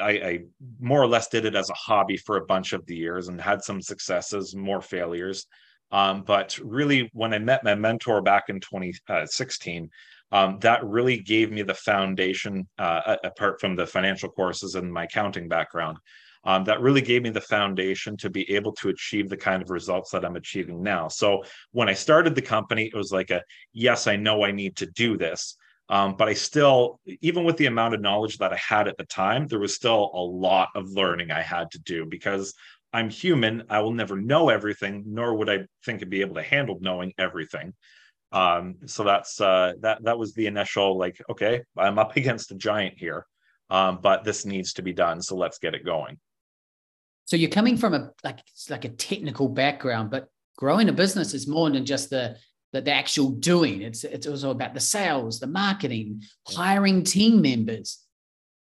I, 0.00 0.10
I, 0.10 0.38
more 0.80 1.02
or 1.02 1.06
less 1.06 1.28
did 1.28 1.44
it 1.44 1.54
as 1.54 1.70
a 1.70 1.74
hobby 1.74 2.16
for 2.16 2.36
a 2.36 2.44
bunch 2.44 2.72
of 2.72 2.84
the 2.86 2.96
years 2.96 3.28
and 3.28 3.40
had 3.40 3.62
some 3.62 3.80
successes, 3.80 4.54
more 4.54 4.80
failures. 4.80 5.46
Um, 5.90 6.22
but 6.22 6.58
really, 6.62 7.10
when 7.14 7.32
I 7.32 7.38
met 7.38 7.64
my 7.64 7.74
mentor 7.74 8.20
back 8.20 8.44
in 8.48 8.60
2016, 8.60 9.88
um, 10.30 10.58
that 10.60 10.84
really 10.84 11.18
gave 11.18 11.50
me 11.50 11.62
the 11.62 11.74
foundation 11.74 12.68
uh, 12.78 13.16
apart 13.24 13.60
from 13.60 13.74
the 13.74 13.86
financial 13.86 14.28
courses 14.28 14.74
and 14.74 14.92
my 14.92 15.04
accounting 15.04 15.48
background 15.48 15.96
um, 16.44 16.64
that 16.64 16.80
really 16.80 17.00
gave 17.00 17.22
me 17.22 17.30
the 17.30 17.40
foundation 17.40 18.16
to 18.16 18.30
be 18.30 18.50
able 18.54 18.72
to 18.72 18.88
achieve 18.88 19.28
the 19.28 19.36
kind 19.36 19.62
of 19.62 19.70
results 19.70 20.10
that 20.10 20.24
I'm 20.24 20.36
achieving 20.36 20.82
now. 20.82 21.08
So 21.08 21.44
when 21.72 21.88
I 21.88 21.94
started 21.94 22.34
the 22.34 22.42
company, 22.42 22.86
it 22.86 22.96
was 22.96 23.12
like 23.12 23.30
a 23.30 23.42
yes, 23.72 24.06
I 24.06 24.16
know 24.16 24.44
I 24.44 24.52
need 24.52 24.76
to 24.76 24.86
do 24.86 25.16
this. 25.16 25.56
Um, 25.90 26.16
but 26.16 26.28
I 26.28 26.34
still, 26.34 27.00
even 27.22 27.44
with 27.44 27.56
the 27.56 27.66
amount 27.66 27.94
of 27.94 28.00
knowledge 28.00 28.38
that 28.38 28.52
I 28.52 28.56
had 28.56 28.88
at 28.88 28.98
the 28.98 29.06
time, 29.06 29.46
there 29.46 29.58
was 29.58 29.74
still 29.74 30.10
a 30.12 30.20
lot 30.20 30.68
of 30.74 30.90
learning 30.90 31.30
I 31.30 31.40
had 31.40 31.70
to 31.70 31.78
do 31.78 32.04
because 32.04 32.54
I'm 32.92 33.08
human. 33.08 33.64
I 33.70 33.80
will 33.80 33.92
never 33.92 34.16
know 34.16 34.50
everything, 34.50 35.04
nor 35.06 35.34
would 35.34 35.48
I 35.48 35.66
think 35.84 36.02
I'd 36.02 36.10
be 36.10 36.20
able 36.20 36.36
to 36.36 36.42
handle 36.42 36.78
knowing 36.80 37.14
everything. 37.18 37.74
Um, 38.32 38.76
so 38.84 39.04
that's 39.04 39.40
uh, 39.40 39.74
that 39.80 40.02
that 40.04 40.18
was 40.18 40.34
the 40.34 40.46
initial 40.46 40.98
like, 40.98 41.22
okay, 41.30 41.62
I'm 41.76 41.98
up 41.98 42.16
against 42.16 42.52
a 42.52 42.54
giant 42.54 42.98
here, 42.98 43.26
um, 43.70 44.00
but 44.02 44.24
this 44.24 44.44
needs 44.44 44.74
to 44.74 44.82
be 44.82 44.92
done. 44.92 45.22
So 45.22 45.36
let's 45.36 45.58
get 45.58 45.74
it 45.74 45.84
going. 45.84 46.18
So 47.24 47.36
you're 47.36 47.50
coming 47.50 47.76
from 47.76 47.94
a 47.94 48.10
like 48.24 48.40
like 48.68 48.84
a 48.84 48.90
technical 48.90 49.48
background, 49.48 50.10
but 50.10 50.28
growing 50.56 50.88
a 50.88 50.92
business 50.92 51.34
is 51.34 51.46
more 51.46 51.70
than 51.70 51.86
just 51.86 52.10
the 52.10 52.36
the, 52.72 52.80
the 52.80 52.92
actual 52.92 53.30
doing. 53.30 53.82
It's 53.82 54.04
it's 54.04 54.26
also 54.26 54.50
about 54.50 54.74
the 54.74 54.80
sales, 54.80 55.40
the 55.40 55.46
marketing, 55.46 56.22
hiring 56.46 57.04
team 57.04 57.40
members. 57.40 58.04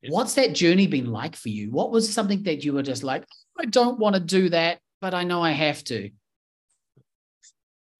What's 0.09 0.35
that 0.35 0.55
journey 0.55 0.89
been 0.89 1.13
like 1.13 1.37
for 1.37 1.49
you? 1.49 1.71
What 1.71 1.93
was 1.93 2.13
something 2.13 2.43
that 2.45 2.65
you 2.65 2.73
were 2.73 2.83
just 2.83 3.05
like, 3.05 3.25
I 3.59 3.67
don't 3.67 4.01
want 4.01 4.15
to 4.17 4.21
do 4.21 4.49
that, 4.49 4.81
but 5.01 5.15
I 5.15 5.23
know 5.23 5.43
I 5.43 5.53
have 5.53 5.85
to? 5.85 6.11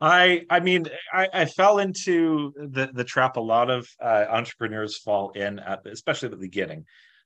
I 0.01 0.45
I 0.51 0.59
mean 0.59 0.87
I, 1.13 1.29
I 1.33 1.45
fell 1.45 1.79
into 1.79 2.53
the 2.57 2.91
the 2.93 3.05
trap 3.05 3.37
a 3.37 3.41
lot 3.41 3.71
of 3.71 3.89
uh, 4.03 4.27
entrepreneurs 4.29 4.99
fall 4.99 5.31
in 5.31 5.61
at 5.61 5.87
especially 5.87 6.27
at 6.27 6.33
the 6.33 6.39
beginning 6.39 6.85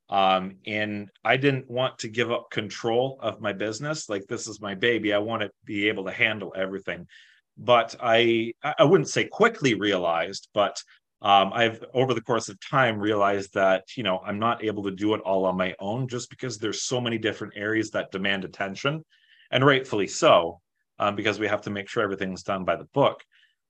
um 0.09 0.57
and 0.67 1.09
i 1.25 1.37
didn't 1.37 1.69
want 1.69 1.99
to 1.99 2.09
give 2.09 2.31
up 2.31 2.49
control 2.51 3.19
of 3.21 3.41
my 3.41 3.53
business 3.53 4.09
like 4.09 4.25
this 4.29 4.47
is 4.47 4.61
my 4.61 4.73
baby 4.73 5.13
i 5.13 5.19
want 5.19 5.43
to 5.43 5.51
be 5.65 5.89
able 5.89 6.05
to 6.05 6.13
handle 6.13 6.53
everything 6.57 7.09
but 7.57 7.95
i 8.01 8.53
i 8.79 8.85
wouldn't 8.85 9.09
say 9.09 9.25
quickly 9.25 9.75
realized 9.75 10.49
but 10.55 10.83
um, 11.23 11.51
i've 11.55 11.83
over 11.95 12.13
the 12.13 12.21
course 12.21 12.49
of 12.49 12.59
time 12.61 12.99
realized 12.99 13.55
that 13.55 13.85
you 13.97 14.03
know 14.03 14.21
i'm 14.25 14.39
not 14.39 14.63
able 14.63 14.83
to 14.83 14.91
do 14.91 15.15
it 15.15 15.21
all 15.23 15.45
on 15.47 15.57
my 15.57 15.75
own 15.79 16.07
just 16.07 16.29
because 16.31 16.59
there's 16.59 16.83
so 16.83 17.01
many 17.01 17.19
different 17.19 17.55
areas 17.57 17.91
that 17.91 18.11
demand 18.11 18.45
attention 18.45 19.03
and 19.51 19.65
rightfully 19.65 20.07
so 20.07 20.61
um, 20.99 21.17
because 21.17 21.39
we 21.39 21.49
have 21.49 21.63
to 21.63 21.71
make 21.71 21.89
sure 21.89 22.03
everything's 22.03 22.43
done 22.43 22.65
by 22.65 22.77
the 22.77 22.89
book. 22.95 23.23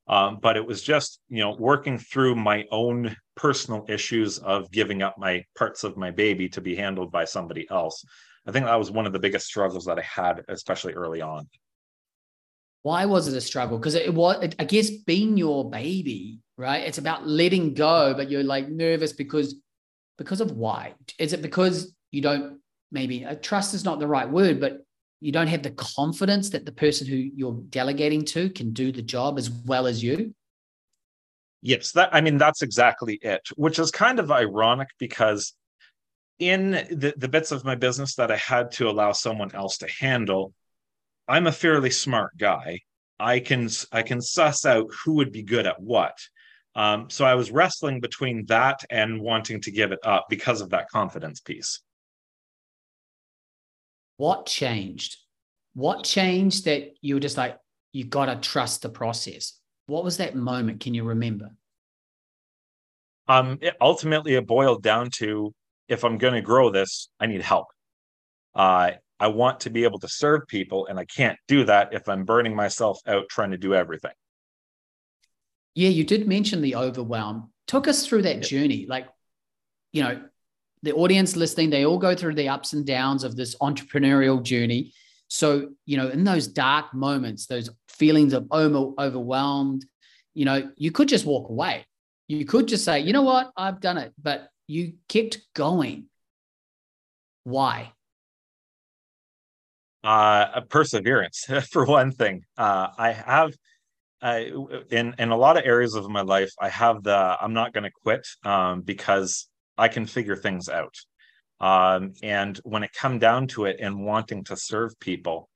Um, 0.08 0.38
but 0.40 0.56
it 0.56 0.64
was 0.64 0.82
just 0.82 1.20
you 1.28 1.40
know 1.40 1.56
working 1.58 1.98
through 1.98 2.36
my 2.36 2.64
own 2.70 3.16
personal 3.34 3.84
issues 3.88 4.38
of 4.38 4.70
giving 4.70 5.02
up 5.02 5.16
my 5.18 5.44
parts 5.58 5.82
of 5.82 5.96
my 5.96 6.12
baby 6.12 6.48
to 6.50 6.60
be 6.60 6.76
handled 6.76 7.10
by 7.10 7.24
somebody 7.24 7.66
else. 7.70 8.04
I 8.46 8.52
think 8.52 8.66
that 8.66 8.78
was 8.78 8.92
one 8.92 9.06
of 9.06 9.12
the 9.12 9.18
biggest 9.18 9.46
struggles 9.46 9.84
that 9.86 9.98
i 9.98 10.02
had 10.02 10.44
especially 10.48 10.92
early 10.92 11.20
on 11.20 11.48
why 12.86 13.04
was 13.04 13.26
it 13.26 13.36
a 13.36 13.40
struggle? 13.40 13.78
Because 13.78 13.96
it 13.96 14.14
was 14.14 14.36
i 14.60 14.64
guess 14.64 14.90
being 14.90 15.36
your 15.36 15.68
baby 15.68 16.38
right 16.56 16.84
it's 16.86 16.98
about 16.98 17.26
letting 17.26 17.74
go 17.74 18.14
but 18.14 18.30
you're 18.30 18.44
like 18.44 18.68
nervous 18.68 19.12
because 19.12 19.56
because 20.18 20.40
of 20.40 20.52
why? 20.52 20.94
Is 21.18 21.32
it 21.32 21.42
because 21.42 21.94
you 22.12 22.22
don't 22.22 22.60
maybe 22.92 23.24
uh, 23.26 23.34
trust 23.42 23.74
is 23.74 23.84
not 23.84 23.98
the 23.98 24.06
right 24.06 24.30
word 24.30 24.60
but 24.60 24.84
you 25.20 25.32
don't 25.32 25.48
have 25.48 25.64
the 25.64 25.72
confidence 25.72 26.50
that 26.50 26.64
the 26.64 26.78
person 26.84 27.08
who 27.08 27.16
you're 27.16 27.60
delegating 27.70 28.24
to 28.26 28.50
can 28.50 28.72
do 28.72 28.92
the 28.92 29.02
job 29.02 29.36
as 29.36 29.50
well 29.50 29.88
as 29.88 30.00
you? 30.00 30.32
Yes 31.62 31.90
that 31.92 32.10
i 32.12 32.20
mean 32.20 32.38
that's 32.38 32.62
exactly 32.62 33.18
it 33.20 33.42
which 33.56 33.80
is 33.80 33.90
kind 33.90 34.20
of 34.20 34.30
ironic 34.30 34.90
because 35.00 35.54
in 36.38 36.70
the, 37.02 37.14
the 37.16 37.32
bits 37.34 37.50
of 37.50 37.64
my 37.64 37.74
business 37.74 38.14
that 38.14 38.30
i 38.30 38.36
had 38.36 38.70
to 38.78 38.88
allow 38.88 39.10
someone 39.10 39.52
else 39.54 39.78
to 39.78 39.88
handle 40.04 40.52
i'm 41.28 41.46
a 41.46 41.52
fairly 41.52 41.90
smart 41.90 42.36
guy 42.38 42.78
i 43.18 43.38
can 43.38 43.68
i 43.92 44.02
can 44.02 44.20
suss 44.20 44.64
out 44.64 44.86
who 45.04 45.14
would 45.14 45.32
be 45.32 45.42
good 45.42 45.66
at 45.66 45.80
what 45.80 46.16
um, 46.74 47.08
so 47.08 47.24
i 47.24 47.34
was 47.34 47.50
wrestling 47.50 48.00
between 48.00 48.44
that 48.46 48.80
and 48.90 49.20
wanting 49.20 49.60
to 49.60 49.70
give 49.70 49.92
it 49.92 50.00
up 50.04 50.26
because 50.28 50.60
of 50.60 50.70
that 50.70 50.88
confidence 50.90 51.40
piece 51.40 51.80
what 54.16 54.46
changed? 54.46 55.16
What 55.74 56.04
changed 56.04 56.64
that 56.64 56.94
you 57.02 57.14
were 57.14 57.20
just 57.20 57.36
like, 57.36 57.58
you 57.92 58.04
got 58.04 58.26
to 58.26 58.36
trust 58.36 58.82
the 58.82 58.88
process? 58.88 59.60
What 59.86 60.04
was 60.04 60.16
that 60.16 60.34
moment? 60.34 60.80
Can 60.80 60.94
you 60.94 61.04
remember? 61.04 61.50
Um, 63.28 63.58
it, 63.60 63.74
ultimately, 63.80 64.34
it 64.34 64.46
boiled 64.46 64.82
down 64.82 65.10
to 65.16 65.52
if 65.88 66.04
I'm 66.04 66.18
going 66.18 66.34
to 66.34 66.40
grow 66.40 66.70
this, 66.70 67.08
I 67.20 67.26
need 67.26 67.42
help. 67.42 67.66
Uh, 68.54 68.92
I 69.18 69.28
want 69.28 69.60
to 69.60 69.70
be 69.70 69.84
able 69.84 69.98
to 70.00 70.08
serve 70.08 70.46
people, 70.46 70.86
and 70.86 70.98
I 70.98 71.04
can't 71.04 71.38
do 71.48 71.64
that 71.64 71.94
if 71.94 72.08
I'm 72.08 72.24
burning 72.24 72.54
myself 72.54 73.00
out 73.06 73.28
trying 73.30 73.52
to 73.52 73.56
do 73.56 73.74
everything. 73.74 74.12
Yeah, 75.74 75.88
you 75.88 76.04
did 76.04 76.26
mention 76.26 76.60
the 76.62 76.76
overwhelm. 76.76 77.50
Took 77.66 77.88
us 77.88 78.06
through 78.06 78.22
that 78.22 78.42
journey. 78.42 78.86
Like, 78.88 79.08
you 79.92 80.02
know, 80.02 80.22
the 80.82 80.92
audience 80.92 81.36
listening, 81.36 81.70
they 81.70 81.84
all 81.84 81.98
go 81.98 82.14
through 82.14 82.34
the 82.34 82.48
ups 82.48 82.72
and 82.72 82.86
downs 82.86 83.24
of 83.24 83.36
this 83.36 83.56
entrepreneurial 83.56 84.42
journey. 84.42 84.92
So, 85.28 85.70
you 85.84 85.96
know, 85.96 86.08
in 86.08 86.24
those 86.24 86.46
dark 86.46 86.94
moments, 86.94 87.46
those 87.46 87.70
feelings 87.88 88.32
of 88.32 88.46
overwhelmed, 88.52 89.84
you 90.34 90.44
know, 90.44 90.70
you 90.76 90.92
could 90.92 91.08
just 91.08 91.26
walk 91.26 91.50
away. 91.50 91.86
You 92.28 92.44
could 92.44 92.68
just 92.68 92.84
say, 92.84 93.00
you 93.00 93.12
know 93.12 93.22
what, 93.22 93.50
I've 93.56 93.80
done 93.80 93.98
it, 93.98 94.12
but 94.22 94.48
you 94.66 94.94
kept 95.08 95.38
going. 95.54 96.06
Why? 97.44 97.92
Uh, 100.06 100.60
perseverance, 100.68 101.44
for 101.72 101.84
one 101.84 102.12
thing. 102.12 102.42
Uh, 102.56 102.86
I 102.96 103.10
have 103.10 103.52
uh, 104.22 104.40
in 104.90 105.14
in 105.18 105.30
a 105.30 105.36
lot 105.36 105.56
of 105.56 105.64
areas 105.64 105.94
of 105.94 106.08
my 106.08 106.20
life, 106.20 106.52
I 106.60 106.68
have 106.68 107.02
the 107.02 107.36
I'm 107.40 107.52
not 107.52 107.72
going 107.72 107.84
to 107.84 107.90
quit 108.04 108.24
um, 108.44 108.82
because 108.82 109.48
I 109.76 109.88
can 109.88 110.06
figure 110.06 110.36
things 110.36 110.68
out. 110.68 110.94
Um, 111.60 112.12
and 112.22 112.58
when 112.64 112.82
it 112.84 112.90
come 112.92 113.18
down 113.18 113.48
to 113.48 113.64
it 113.64 113.78
and 113.80 114.04
wanting 114.04 114.44
to 114.44 114.56
serve 114.56 114.98
people, 115.00 115.48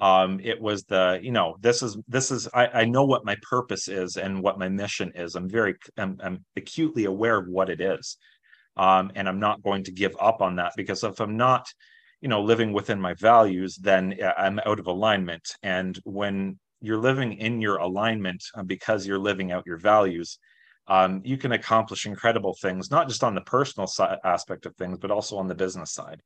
um, 0.00 0.40
it 0.42 0.60
was 0.60 0.84
the, 0.84 1.18
you 1.22 1.32
know, 1.32 1.56
this 1.60 1.82
is, 1.82 1.96
this 2.06 2.30
is, 2.30 2.48
I, 2.52 2.66
I 2.68 2.84
know 2.84 3.04
what 3.04 3.24
my 3.24 3.36
purpose 3.48 3.88
is 3.88 4.16
and 4.16 4.42
what 4.42 4.58
my 4.58 4.68
mission 4.68 5.12
is. 5.14 5.34
I'm 5.34 5.48
very, 5.48 5.74
I'm, 5.96 6.18
I'm 6.22 6.44
acutely 6.56 7.06
aware 7.06 7.38
of 7.38 7.48
what 7.48 7.70
it 7.70 7.80
is. 7.80 8.18
Um, 8.76 9.10
and 9.14 9.26
I'm 9.26 9.40
not 9.40 9.62
going 9.62 9.84
to 9.84 9.92
give 9.92 10.14
up 10.20 10.42
on 10.42 10.56
that 10.56 10.72
because 10.76 11.02
if 11.02 11.20
I'm 11.20 11.38
not, 11.38 11.66
you 12.20 12.28
know, 12.28 12.42
living 12.42 12.72
within 12.72 13.00
my 13.00 13.14
values, 13.14 13.76
then 13.76 14.18
I'm 14.36 14.58
out 14.66 14.78
of 14.78 14.86
alignment. 14.86 15.54
And 15.62 15.98
when 16.04 16.58
you're 16.80 16.98
living 16.98 17.34
in 17.34 17.60
your 17.60 17.76
alignment 17.76 18.42
uh, 18.54 18.62
because 18.62 19.06
you're 19.06 19.18
living 19.18 19.52
out 19.52 19.66
your 19.66 19.78
values, 19.78 20.38
um, 20.88 21.20
you 21.24 21.36
can 21.36 21.52
accomplish 21.52 22.06
incredible 22.06 22.54
things, 22.54 22.90
not 22.90 23.08
just 23.08 23.24
on 23.24 23.34
the 23.34 23.40
personal 23.40 23.86
side 23.86 24.18
aspect 24.24 24.66
of 24.66 24.76
things, 24.76 24.98
but 24.98 25.10
also 25.10 25.36
on 25.36 25.48
the 25.48 25.54
business 25.54 25.92
side. 25.92 26.22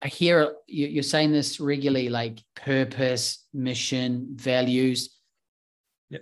I 0.00 0.08
hear 0.08 0.54
you're 0.66 1.02
saying 1.02 1.32
this 1.32 1.60
regularly, 1.60 2.10
like 2.10 2.42
purpose, 2.54 3.46
mission, 3.54 4.28
values. 4.32 5.18
yeah. 6.10 6.18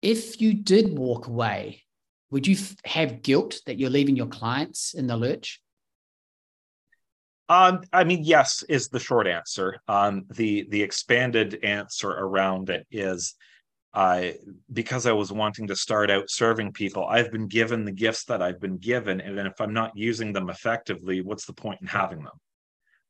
If 0.00 0.40
you 0.40 0.54
did 0.54 0.98
walk 0.98 1.26
away, 1.26 1.82
would 2.30 2.46
you 2.46 2.56
have 2.84 3.22
guilt 3.22 3.60
that 3.66 3.78
you're 3.78 3.90
leaving 3.90 4.16
your 4.16 4.26
clients 4.26 4.94
in 4.94 5.06
the 5.06 5.16
lurch? 5.16 5.60
Um, 7.48 7.82
I 7.92 8.04
mean, 8.04 8.24
yes, 8.24 8.64
is 8.68 8.88
the 8.88 8.98
short 8.98 9.26
answer. 9.26 9.78
Um, 9.86 10.24
the 10.30 10.66
the 10.70 10.82
expanded 10.82 11.60
answer 11.62 12.10
around 12.10 12.70
it 12.70 12.86
is 12.90 13.34
uh, 13.96 14.32
because 14.72 15.06
I 15.06 15.12
was 15.12 15.32
wanting 15.32 15.68
to 15.68 15.74
start 15.74 16.10
out 16.10 16.28
serving 16.28 16.72
people, 16.72 17.06
I've 17.06 17.32
been 17.32 17.48
given 17.48 17.84
the 17.84 17.92
gifts 17.92 18.24
that 18.24 18.42
I've 18.42 18.60
been 18.60 18.76
given. 18.76 19.22
And 19.22 19.38
if 19.38 19.58
I'm 19.58 19.72
not 19.72 19.96
using 19.96 20.34
them 20.34 20.50
effectively, 20.50 21.22
what's 21.22 21.46
the 21.46 21.54
point 21.54 21.80
in 21.80 21.86
having 21.86 22.22
them? 22.22 22.38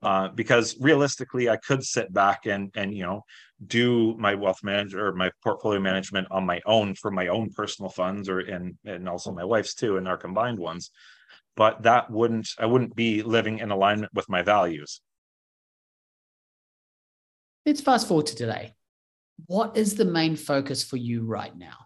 Uh, 0.01 0.29
because 0.29 0.77
realistically, 0.79 1.49
I 1.51 1.57
could 1.57 1.83
sit 1.83 2.13
back 2.13 2.47
and 2.47 2.71
and 2.77 2.95
you 2.95 3.03
know 3.03 3.23
do 3.67 4.15
my 4.19 4.35
wealth 4.35 4.63
manager 4.63 5.07
or 5.07 5.15
my 5.15 5.31
portfolio 5.43 5.81
management 5.81 6.29
on 6.31 6.47
my 6.47 6.61
own 6.67 6.95
for 6.95 7.11
my 7.11 7.29
own 7.29 7.51
personal 7.51 7.91
funds 7.91 8.29
or 8.29 8.41
and 8.41 8.77
and 8.85 9.09
also 9.09 9.33
my 9.33 9.45
wife's 9.45 9.75
too 9.75 9.97
and 9.97 10.07
our 10.07 10.19
combined 10.19 10.59
ones. 10.59 10.91
But 11.57 11.83
that 11.83 12.11
wouldn't 12.11 12.49
I 12.59 12.67
wouldn't 12.67 12.95
be 12.95 13.23
living 13.23 13.59
in 13.59 13.71
alignment 13.71 14.13
with 14.15 14.29
my 14.29 14.43
values. 14.43 15.01
Let's 17.65 17.81
fast 17.81 18.07
forward 18.07 18.27
to 18.27 18.37
today 18.37 18.77
what 19.47 19.77
is 19.77 19.95
the 19.95 20.05
main 20.05 20.37
focus 20.37 20.83
for 20.83 20.97
you 20.97 21.25
right 21.25 21.57
now? 21.57 21.77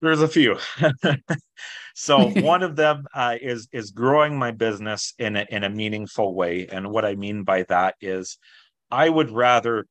There's 0.00 0.20
a 0.20 0.28
few. 0.28 0.56
so 1.94 2.28
one 2.28 2.62
of 2.62 2.76
them 2.76 3.06
uh, 3.12 3.36
is 3.40 3.68
is 3.72 3.90
growing 3.90 4.38
my 4.38 4.52
business 4.52 5.12
in 5.18 5.34
a, 5.34 5.46
in 5.50 5.64
a 5.64 5.70
meaningful 5.70 6.34
way, 6.34 6.68
and 6.70 6.90
what 6.90 7.04
I 7.04 7.16
mean 7.16 7.42
by 7.42 7.64
that 7.64 7.96
is, 8.00 8.38
I 8.92 9.08
would 9.08 9.30
rather 9.30 9.86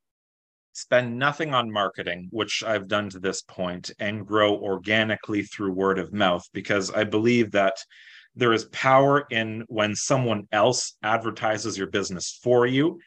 spend 0.77 1.17
nothing 1.17 1.55
on 1.55 1.72
marketing, 1.72 2.27
which 2.31 2.63
I've 2.63 2.88
done 2.88 3.10
to 3.10 3.19
this 3.19 3.41
point, 3.41 3.89
and 3.98 4.27
grow 4.27 4.55
organically 4.55 5.41
through 5.41 5.72
word 5.72 5.98
of 5.98 6.13
mouth 6.13 6.43
because 6.53 6.91
I 6.91 7.03
believe 7.03 7.51
that 7.51 7.77
there 8.36 8.53
is 8.53 8.65
power 8.65 9.25
in 9.31 9.63
when 9.69 9.96
someone 9.96 10.48
else 10.51 10.96
advertises 11.01 11.79
your 11.79 11.88
business 11.88 12.39
for 12.43 12.67
you 12.67 13.00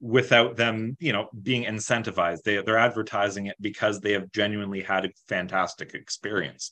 without 0.00 0.56
them 0.56 0.96
you 1.00 1.12
know 1.12 1.28
being 1.42 1.64
incentivized. 1.64 2.44
They, 2.44 2.62
they're 2.62 2.78
advertising 2.78 3.46
it 3.46 3.56
because 3.60 4.00
they 4.00 4.12
have 4.12 4.32
genuinely 4.32 4.80
had 4.80 5.04
a 5.04 5.12
fantastic 5.28 5.92
experience. 5.92 6.70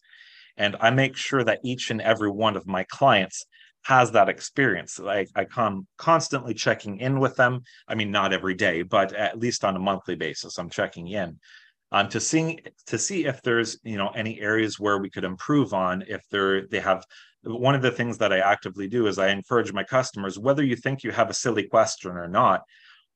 And 0.56 0.74
i 0.80 0.88
make 0.88 1.16
sure 1.16 1.44
that 1.44 1.60
each 1.64 1.90
and 1.90 2.00
every 2.00 2.30
one 2.30 2.56
of 2.56 2.66
my 2.66 2.84
clients 2.84 3.44
has 3.86 4.10
that 4.12 4.28
experience. 4.28 4.98
Like 4.98 5.28
i 5.34 5.44
come 5.44 5.86
constantly 5.96 6.54
checking 6.54 6.98
in 6.98 7.20
with 7.20 7.36
them. 7.36 7.62
I 7.88 7.94
mean 7.94 8.10
not 8.10 8.32
every 8.32 8.54
day 8.54 8.82
but 8.82 9.12
at 9.12 9.38
least 9.38 9.64
on 9.64 9.76
a 9.76 9.78
monthly 9.78 10.16
basis 10.16 10.58
i'm 10.58 10.70
checking 10.70 11.08
in 11.08 11.38
um, 11.92 12.08
to 12.08 12.20
see 12.20 12.58
to 12.86 12.98
see 12.98 13.26
if 13.26 13.42
there's 13.42 13.78
you 13.84 13.96
know 13.96 14.08
any 14.08 14.40
areas 14.40 14.80
where 14.80 14.98
we 14.98 15.10
could 15.10 15.24
improve 15.24 15.72
on 15.72 16.04
if 16.08 16.22
they're 16.30 16.66
they 16.66 16.80
have 16.80 17.04
one 17.42 17.74
of 17.74 17.82
the 17.82 17.90
things 17.90 18.18
that 18.18 18.32
i 18.32 18.38
actively 18.38 18.88
do 18.88 19.06
is 19.06 19.18
i 19.18 19.28
encourage 19.28 19.72
my 19.72 19.84
customers 19.84 20.38
whether 20.38 20.64
you 20.64 20.76
think 20.76 21.04
you 21.04 21.12
have 21.12 21.30
a 21.30 21.34
silly 21.34 21.62
question 21.62 22.12
or 22.12 22.28
not 22.28 22.62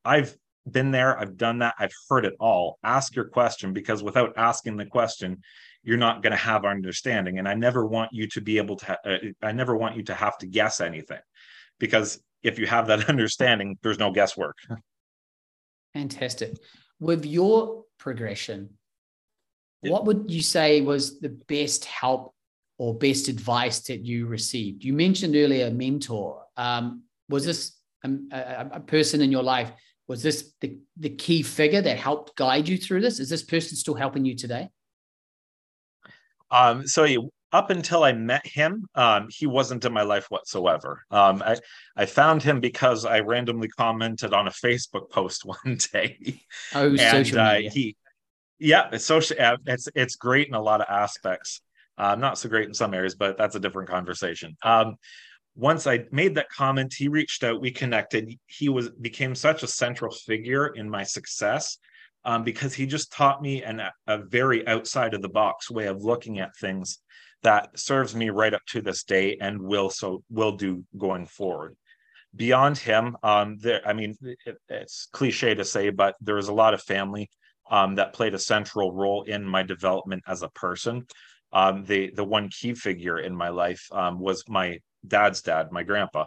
i've 0.04 0.36
been 0.70 0.90
there 0.90 1.18
i've 1.18 1.36
done 1.36 1.58
that 1.58 1.74
i've 1.78 1.92
heard 2.08 2.24
it 2.24 2.34
all. 2.38 2.78
Ask 2.84 3.16
your 3.16 3.26
question 3.26 3.72
because 3.72 4.02
without 4.02 4.34
asking 4.36 4.76
the 4.76 4.86
question 4.86 5.42
you're 5.82 5.96
not 5.96 6.22
going 6.22 6.32
to 6.32 6.36
have 6.36 6.64
our 6.64 6.70
understanding 6.70 7.38
and 7.38 7.48
i 7.48 7.54
never 7.54 7.86
want 7.86 8.10
you 8.12 8.26
to 8.26 8.40
be 8.40 8.58
able 8.58 8.76
to 8.76 8.86
ha- 8.86 8.98
uh, 9.04 9.16
i 9.42 9.52
never 9.52 9.76
want 9.76 9.96
you 9.96 10.02
to 10.02 10.14
have 10.14 10.36
to 10.38 10.46
guess 10.46 10.80
anything 10.80 11.20
because 11.78 12.20
if 12.42 12.58
you 12.58 12.66
have 12.66 12.86
that 12.86 13.08
understanding 13.08 13.78
there's 13.82 13.98
no 13.98 14.10
guesswork. 14.10 14.56
Fantastic. 15.94 16.56
With 17.00 17.24
your 17.24 17.84
progression 17.98 18.70
what 19.82 20.04
would 20.04 20.30
you 20.30 20.42
say 20.42 20.82
was 20.82 21.20
the 21.20 21.30
best 21.48 21.84
help 21.86 22.34
or 22.78 22.94
best 22.94 23.28
advice 23.28 23.80
that 23.80 24.04
you 24.04 24.26
received? 24.26 24.84
You 24.84 24.92
mentioned 24.92 25.34
earlier 25.36 25.70
mentor. 25.70 26.44
Um, 26.56 27.04
was 27.28 27.46
this 27.46 27.78
a, 28.04 28.10
a, 28.32 28.70
a 28.74 28.80
person 28.80 29.22
in 29.22 29.32
your 29.32 29.42
life 29.42 29.72
was 30.06 30.22
this 30.22 30.52
the, 30.60 30.76
the 30.96 31.10
key 31.10 31.42
figure 31.42 31.80
that 31.80 31.96
helped 31.96 32.36
guide 32.36 32.68
you 32.68 32.76
through 32.76 33.00
this? 33.00 33.20
Is 33.20 33.28
this 33.28 33.44
person 33.44 33.76
still 33.76 33.94
helping 33.94 34.24
you 34.24 34.34
today 34.34 34.68
um, 36.50 36.86
so 36.86 37.04
he, 37.04 37.18
up 37.52 37.70
until 37.70 38.04
I 38.04 38.12
met 38.12 38.46
him, 38.46 38.86
um, 38.94 39.28
he 39.30 39.46
wasn't 39.46 39.84
in 39.84 39.92
my 39.92 40.02
life 40.02 40.26
whatsoever. 40.28 41.04
Um, 41.10 41.42
I, 41.44 41.56
I 41.96 42.06
found 42.06 42.42
him 42.42 42.60
because 42.60 43.04
I 43.04 43.20
randomly 43.20 43.68
commented 43.68 44.32
on 44.32 44.46
a 44.46 44.50
Facebook 44.50 45.10
post 45.10 45.44
one 45.44 45.78
day. 45.92 46.42
Oh, 46.74 46.88
and, 46.88 47.00
social 47.00 47.40
uh, 47.40 47.54
media. 47.54 47.68
Uh, 47.68 47.72
he, 47.72 47.96
yeah, 48.58 48.88
it's 48.92 49.06
social. 49.06 49.36
It's 49.66 49.88
it's 49.94 50.16
great 50.16 50.48
in 50.48 50.54
a 50.54 50.60
lot 50.60 50.82
of 50.82 50.86
aspects. 50.90 51.62
Uh, 51.96 52.14
not 52.14 52.38
so 52.38 52.48
great 52.48 52.68
in 52.68 52.74
some 52.74 52.94
areas, 52.94 53.14
but 53.14 53.36
that's 53.36 53.56
a 53.56 53.60
different 53.60 53.88
conversation. 53.88 54.56
Um, 54.62 54.96
once 55.56 55.86
I 55.86 56.04
made 56.12 56.34
that 56.36 56.48
comment, 56.50 56.94
he 56.94 57.08
reached 57.08 57.42
out, 57.42 57.60
we 57.60 57.70
connected. 57.70 58.38
He 58.46 58.68
was 58.68 58.90
became 58.90 59.34
such 59.34 59.62
a 59.62 59.66
central 59.66 60.12
figure 60.12 60.68
in 60.68 60.88
my 60.88 61.02
success 61.02 61.78
um, 62.24 62.44
because 62.44 62.74
he 62.74 62.86
just 62.86 63.12
taught 63.12 63.42
me 63.42 63.62
an, 63.62 63.82
a 64.06 64.18
very 64.18 64.66
outside 64.66 65.14
of 65.14 65.22
the 65.22 65.28
box 65.28 65.70
way 65.70 65.86
of 65.86 66.02
looking 66.02 66.38
at 66.38 66.56
things 66.56 66.98
that 67.42 67.78
serves 67.78 68.14
me 68.14 68.30
right 68.30 68.52
up 68.52 68.60
to 68.66 68.82
this 68.82 69.04
day 69.04 69.36
and 69.40 69.60
will 69.60 69.90
so 69.90 70.22
will 70.30 70.52
do 70.52 70.84
going 70.96 71.26
forward. 71.26 71.76
Beyond 72.36 72.78
him 72.78 73.16
um 73.24 73.56
there 73.58 73.80
i 73.84 73.92
mean 73.92 74.14
it, 74.46 74.56
it's 74.68 75.08
cliche 75.12 75.52
to 75.52 75.64
say 75.64 75.90
but 75.90 76.14
there 76.20 76.36
was 76.36 76.46
a 76.46 76.52
lot 76.54 76.74
of 76.74 76.82
family 76.82 77.28
um, 77.70 77.94
that 77.94 78.12
played 78.12 78.34
a 78.34 78.38
central 78.38 78.92
role 78.92 79.22
in 79.22 79.44
my 79.44 79.62
development 79.62 80.24
as 80.26 80.42
a 80.42 80.48
person. 80.48 81.06
Um, 81.52 81.84
the 81.84 82.10
the 82.14 82.24
one 82.24 82.48
key 82.48 82.74
figure 82.74 83.18
in 83.18 83.34
my 83.34 83.48
life 83.48 83.86
um, 83.92 84.20
was 84.20 84.44
my 84.48 84.78
dad's 85.06 85.40
dad 85.40 85.72
my 85.72 85.82
grandpa 85.82 86.26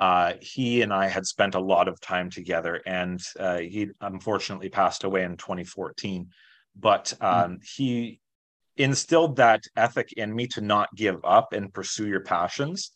uh, 0.00 0.32
he 0.40 0.80
and 0.80 0.92
I 0.92 1.08
had 1.08 1.26
spent 1.26 1.54
a 1.54 1.60
lot 1.60 1.86
of 1.86 2.00
time 2.00 2.30
together, 2.30 2.80
and 2.86 3.20
uh, 3.38 3.58
he 3.58 3.90
unfortunately 4.00 4.70
passed 4.70 5.04
away 5.04 5.24
in 5.24 5.36
2014. 5.36 6.30
But 6.74 7.12
hmm. 7.20 7.26
um, 7.26 7.52
mm. 7.52 7.64
he 7.76 8.20
instilled 8.76 9.36
that 9.36 9.62
ethic 9.76 10.12
in 10.14 10.34
me 10.34 10.46
to 10.46 10.62
not 10.62 10.88
give 10.96 11.18
up 11.22 11.52
and 11.52 11.72
pursue 11.72 12.08
your 12.08 12.20
passions. 12.20 12.92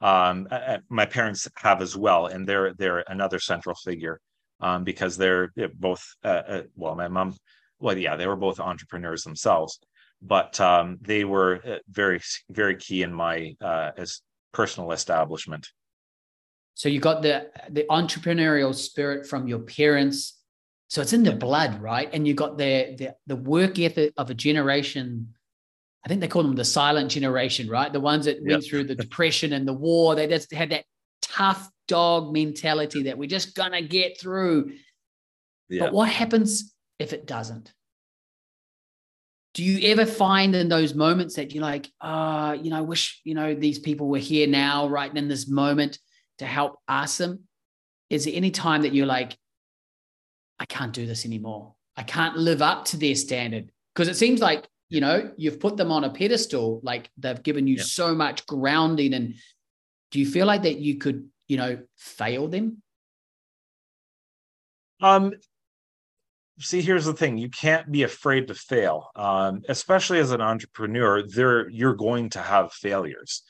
Um, 0.00 0.48
my 0.88 1.04
parents 1.04 1.46
have 1.56 1.82
as 1.82 1.96
well, 1.96 2.26
and 2.26 2.46
they're 2.46 2.72
they're 2.74 3.04
another 3.08 3.40
central 3.40 3.74
figure 3.74 4.20
um, 4.60 4.84
because 4.84 5.16
they're 5.16 5.50
both 5.74 6.02
uh, 6.24 6.42
uh, 6.48 6.62
well, 6.76 6.94
my 6.94 7.08
mom, 7.08 7.34
well, 7.78 7.98
yeah, 7.98 8.16
they 8.16 8.26
were 8.26 8.36
both 8.36 8.60
entrepreneurs 8.60 9.22
themselves, 9.22 9.80
but 10.22 10.58
um, 10.60 10.98
they 11.02 11.24
were 11.24 11.60
uh, 11.66 11.78
very 11.90 12.20
very 12.48 12.76
key 12.76 13.02
in 13.02 13.12
my 13.12 13.54
uh, 13.60 13.90
as 13.96 14.22
personal 14.52 14.92
establishment. 14.92 15.68
So 16.78 16.88
you 16.88 17.00
got 17.00 17.22
the 17.22 17.50
the 17.70 17.84
entrepreneurial 17.90 18.72
spirit 18.72 19.26
from 19.26 19.48
your 19.48 19.58
parents. 19.58 20.38
So 20.86 21.02
it's 21.02 21.12
in 21.12 21.24
the 21.24 21.32
blood, 21.32 21.82
right? 21.82 22.08
And 22.12 22.26
you 22.26 22.34
got 22.34 22.56
the 22.56 22.94
the, 22.96 23.16
the 23.26 23.34
work 23.34 23.80
ethic 23.80 24.12
of 24.16 24.30
a 24.30 24.34
generation. 24.34 25.34
I 26.04 26.08
think 26.08 26.20
they 26.20 26.28
call 26.28 26.44
them 26.44 26.54
the 26.54 26.64
silent 26.64 27.10
generation, 27.10 27.68
right? 27.68 27.92
The 27.92 27.98
ones 27.98 28.26
that 28.26 28.36
yep. 28.36 28.46
went 28.46 28.64
through 28.64 28.84
the 28.84 28.94
depression 28.94 29.54
and 29.54 29.66
the 29.66 29.72
war. 29.72 30.14
They 30.14 30.28
just 30.28 30.54
had 30.54 30.70
that 30.70 30.84
tough 31.20 31.68
dog 31.88 32.32
mentality 32.32 33.02
that 33.02 33.18
we're 33.18 33.28
just 33.28 33.56
gonna 33.56 33.82
get 33.82 34.20
through. 34.20 34.70
Yep. 35.70 35.80
But 35.80 35.92
what 35.92 36.08
happens 36.08 36.72
if 37.00 37.12
it 37.12 37.26
doesn't? 37.26 37.72
do 39.54 39.64
you 39.64 39.90
ever 39.90 40.06
find 40.06 40.54
in 40.54 40.68
those 40.68 40.94
moments 40.94 41.34
that 41.34 41.52
you're 41.52 41.62
like, 41.62 41.90
ah, 42.00 42.50
uh, 42.50 42.52
you 42.52 42.70
know, 42.70 42.78
I 42.78 42.82
wish, 42.82 43.20
you 43.24 43.34
know, 43.34 43.56
these 43.56 43.80
people 43.80 44.06
were 44.06 44.18
here 44.18 44.46
now, 44.46 44.86
right 44.86 45.12
in 45.12 45.26
this 45.26 45.48
moment? 45.48 45.98
To 46.38 46.46
help 46.46 46.78
ask 46.88 47.18
them, 47.18 47.40
is 48.10 48.24
there 48.24 48.34
any 48.34 48.50
time 48.50 48.82
that 48.82 48.94
you're 48.94 49.06
like, 49.06 49.36
I 50.58 50.64
can't 50.64 50.92
do 50.92 51.06
this 51.06 51.24
anymore? 51.24 51.74
I 51.96 52.02
can't 52.02 52.36
live 52.36 52.62
up 52.62 52.86
to 52.86 52.96
their 52.96 53.14
standard? 53.14 53.70
Because 53.94 54.08
it 54.08 54.16
seems 54.16 54.40
like, 54.40 54.66
you 54.88 55.00
know, 55.00 55.32
you've 55.36 55.60
put 55.60 55.76
them 55.76 55.92
on 55.92 56.04
a 56.04 56.10
pedestal, 56.10 56.80
like 56.82 57.10
they've 57.18 57.42
given 57.42 57.66
you 57.66 57.78
so 57.78 58.14
much 58.14 58.46
grounding. 58.46 59.14
And 59.14 59.34
do 60.10 60.18
you 60.18 60.26
feel 60.26 60.46
like 60.46 60.62
that 60.62 60.78
you 60.78 60.98
could, 60.98 61.28
you 61.46 61.56
know, 61.56 61.78
fail 61.96 62.48
them? 62.48 62.82
Um, 65.00 65.32
see 66.60 66.80
here's 66.80 67.04
the 67.04 67.12
thing 67.12 67.38
you 67.38 67.48
can't 67.48 67.90
be 67.90 68.02
afraid 68.02 68.48
to 68.48 68.54
fail 68.54 69.10
um, 69.16 69.62
especially 69.68 70.18
as 70.18 70.32
an 70.32 70.40
entrepreneur 70.40 71.22
there 71.22 71.68
you're 71.68 71.94
going 71.94 72.28
to 72.28 72.40
have 72.40 72.72
failures 72.72 73.42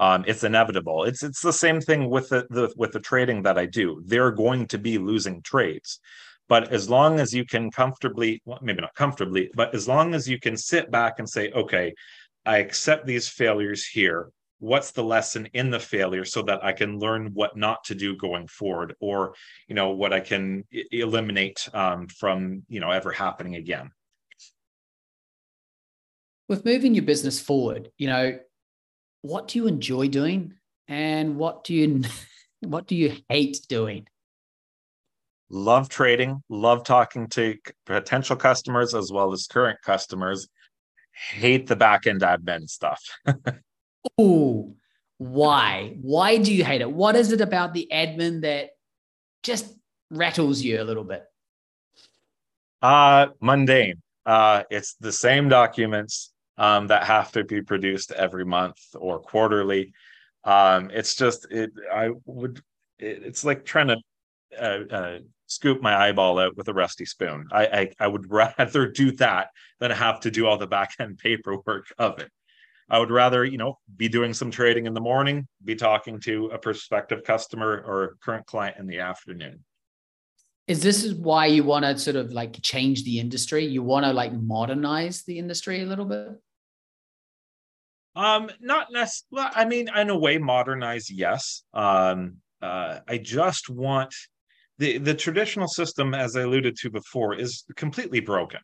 um, 0.00 0.24
it's 0.26 0.44
inevitable. 0.44 1.04
It's 1.04 1.22
it's 1.22 1.42
the 1.42 1.52
same 1.52 1.78
thing 1.78 2.08
with 2.08 2.30
the, 2.30 2.46
the 2.48 2.72
with 2.76 2.92
the 2.92 3.00
trading 3.00 3.42
that 3.42 3.58
I 3.58 3.66
do. 3.66 4.02
They're 4.06 4.32
going 4.32 4.66
to 4.68 4.78
be 4.78 4.96
losing 4.96 5.42
trades, 5.42 6.00
but 6.48 6.72
as 6.72 6.88
long 6.88 7.20
as 7.20 7.34
you 7.34 7.44
can 7.44 7.70
comfortably, 7.70 8.40
well, 8.46 8.58
maybe 8.62 8.80
not 8.80 8.94
comfortably, 8.94 9.50
but 9.54 9.74
as 9.74 9.86
long 9.86 10.14
as 10.14 10.26
you 10.26 10.40
can 10.40 10.56
sit 10.56 10.90
back 10.90 11.18
and 11.18 11.28
say, 11.28 11.52
okay, 11.52 11.94
I 12.46 12.58
accept 12.58 13.06
these 13.06 13.28
failures 13.28 13.86
here. 13.86 14.30
What's 14.58 14.90
the 14.90 15.04
lesson 15.04 15.48
in 15.52 15.70
the 15.70 15.78
failure 15.78 16.24
so 16.24 16.42
that 16.42 16.64
I 16.64 16.72
can 16.72 16.98
learn 16.98 17.32
what 17.34 17.56
not 17.56 17.84
to 17.84 17.94
do 17.94 18.16
going 18.16 18.46
forward, 18.46 18.94
or 19.00 19.34
you 19.68 19.74
know 19.74 19.90
what 19.90 20.14
I 20.14 20.20
can 20.20 20.64
eliminate 20.90 21.68
um, 21.74 22.08
from 22.08 22.62
you 22.68 22.80
know 22.80 22.90
ever 22.90 23.12
happening 23.12 23.56
again. 23.56 23.90
With 26.48 26.64
moving 26.64 26.94
your 26.94 27.04
business 27.04 27.38
forward, 27.38 27.90
you 27.96 28.06
know, 28.08 28.38
what 29.22 29.48
do 29.48 29.58
you 29.58 29.66
enjoy 29.66 30.08
doing? 30.08 30.54
And 30.88 31.36
what 31.36 31.64
do 31.64 31.74
you 31.74 32.02
what 32.60 32.86
do 32.86 32.96
you 32.96 33.16
hate 33.28 33.60
doing? 33.68 34.06
Love 35.48 35.88
trading 35.88 36.42
love 36.48 36.84
talking 36.84 37.28
to 37.28 37.56
potential 37.86 38.36
customers 38.36 38.94
as 38.94 39.10
well 39.12 39.32
as 39.32 39.46
current 39.46 39.80
customers. 39.82 40.48
Hate 41.12 41.66
the 41.66 41.76
back 41.76 42.06
end 42.06 42.22
admin 42.22 42.68
stuff. 42.68 43.02
Oh 44.16 44.76
why? 45.18 45.98
Why 46.00 46.38
do 46.38 46.54
you 46.54 46.64
hate 46.64 46.80
it? 46.80 46.90
What 46.90 47.14
is 47.16 47.32
it 47.32 47.42
about 47.42 47.74
the 47.74 47.86
admin 47.92 48.40
that 48.40 48.70
just 49.42 49.70
rattles 50.10 50.62
you 50.62 50.80
a 50.80 50.84
little 50.84 51.04
bit? 51.04 51.22
Uh 52.80 53.26
mundane. 53.42 54.00
Uh 54.24 54.62
it's 54.70 54.94
the 54.94 55.12
same 55.12 55.50
documents 55.50 56.32
um, 56.60 56.86
that 56.88 57.04
have 57.04 57.32
to 57.32 57.42
be 57.42 57.62
produced 57.62 58.12
every 58.12 58.44
month 58.44 58.78
or 58.94 59.18
quarterly. 59.18 59.94
Um, 60.44 60.90
it's 60.92 61.16
just 61.16 61.50
it. 61.50 61.72
I 61.92 62.10
would. 62.26 62.62
It, 62.98 63.22
it's 63.24 63.44
like 63.44 63.64
trying 63.64 63.88
to 63.88 63.96
uh, 64.60 64.94
uh, 64.94 65.18
scoop 65.46 65.80
my 65.80 65.96
eyeball 65.96 66.38
out 66.38 66.56
with 66.58 66.68
a 66.68 66.74
rusty 66.74 67.06
spoon. 67.06 67.48
I, 67.50 67.66
I 67.66 67.90
I 67.98 68.06
would 68.06 68.30
rather 68.30 68.88
do 68.88 69.10
that 69.12 69.48
than 69.80 69.90
have 69.90 70.20
to 70.20 70.30
do 70.30 70.46
all 70.46 70.58
the 70.58 70.66
back 70.66 70.92
end 71.00 71.18
paperwork 71.18 71.86
of 71.98 72.20
it. 72.20 72.30
I 72.90 72.98
would 72.98 73.10
rather, 73.10 73.44
you 73.44 73.56
know, 73.56 73.78
be 73.96 74.08
doing 74.08 74.34
some 74.34 74.50
trading 74.50 74.86
in 74.86 74.94
the 74.94 75.00
morning, 75.00 75.46
be 75.64 75.76
talking 75.76 76.20
to 76.20 76.46
a 76.46 76.58
prospective 76.58 77.22
customer 77.24 77.82
or 77.86 78.16
current 78.20 78.44
client 78.46 78.76
in 78.78 78.86
the 78.86 78.98
afternoon. 78.98 79.64
Is 80.66 80.82
this 80.82 81.04
is 81.04 81.14
why 81.14 81.46
you 81.46 81.64
want 81.64 81.84
to 81.84 81.96
sort 81.98 82.16
of 82.16 82.32
like 82.32 82.60
change 82.60 83.04
the 83.04 83.18
industry? 83.18 83.64
You 83.64 83.82
want 83.82 84.04
to 84.04 84.12
like 84.12 84.32
modernize 84.32 85.22
the 85.22 85.38
industry 85.38 85.82
a 85.82 85.86
little 85.86 86.04
bit? 86.04 86.40
Um, 88.16 88.50
not 88.60 88.88
necessarily. 88.92 89.50
I 89.54 89.64
mean, 89.64 89.88
in 89.94 90.10
a 90.10 90.18
way, 90.18 90.38
modernize, 90.38 91.10
yes. 91.10 91.62
Um, 91.72 92.36
uh, 92.60 93.00
I 93.08 93.18
just 93.18 93.70
want 93.70 94.14
the 94.78 94.98
the 94.98 95.14
traditional 95.14 95.68
system, 95.68 96.14
as 96.14 96.36
I 96.36 96.42
alluded 96.42 96.76
to 96.78 96.90
before, 96.90 97.34
is 97.34 97.64
completely 97.76 98.20
broken. 98.20 98.60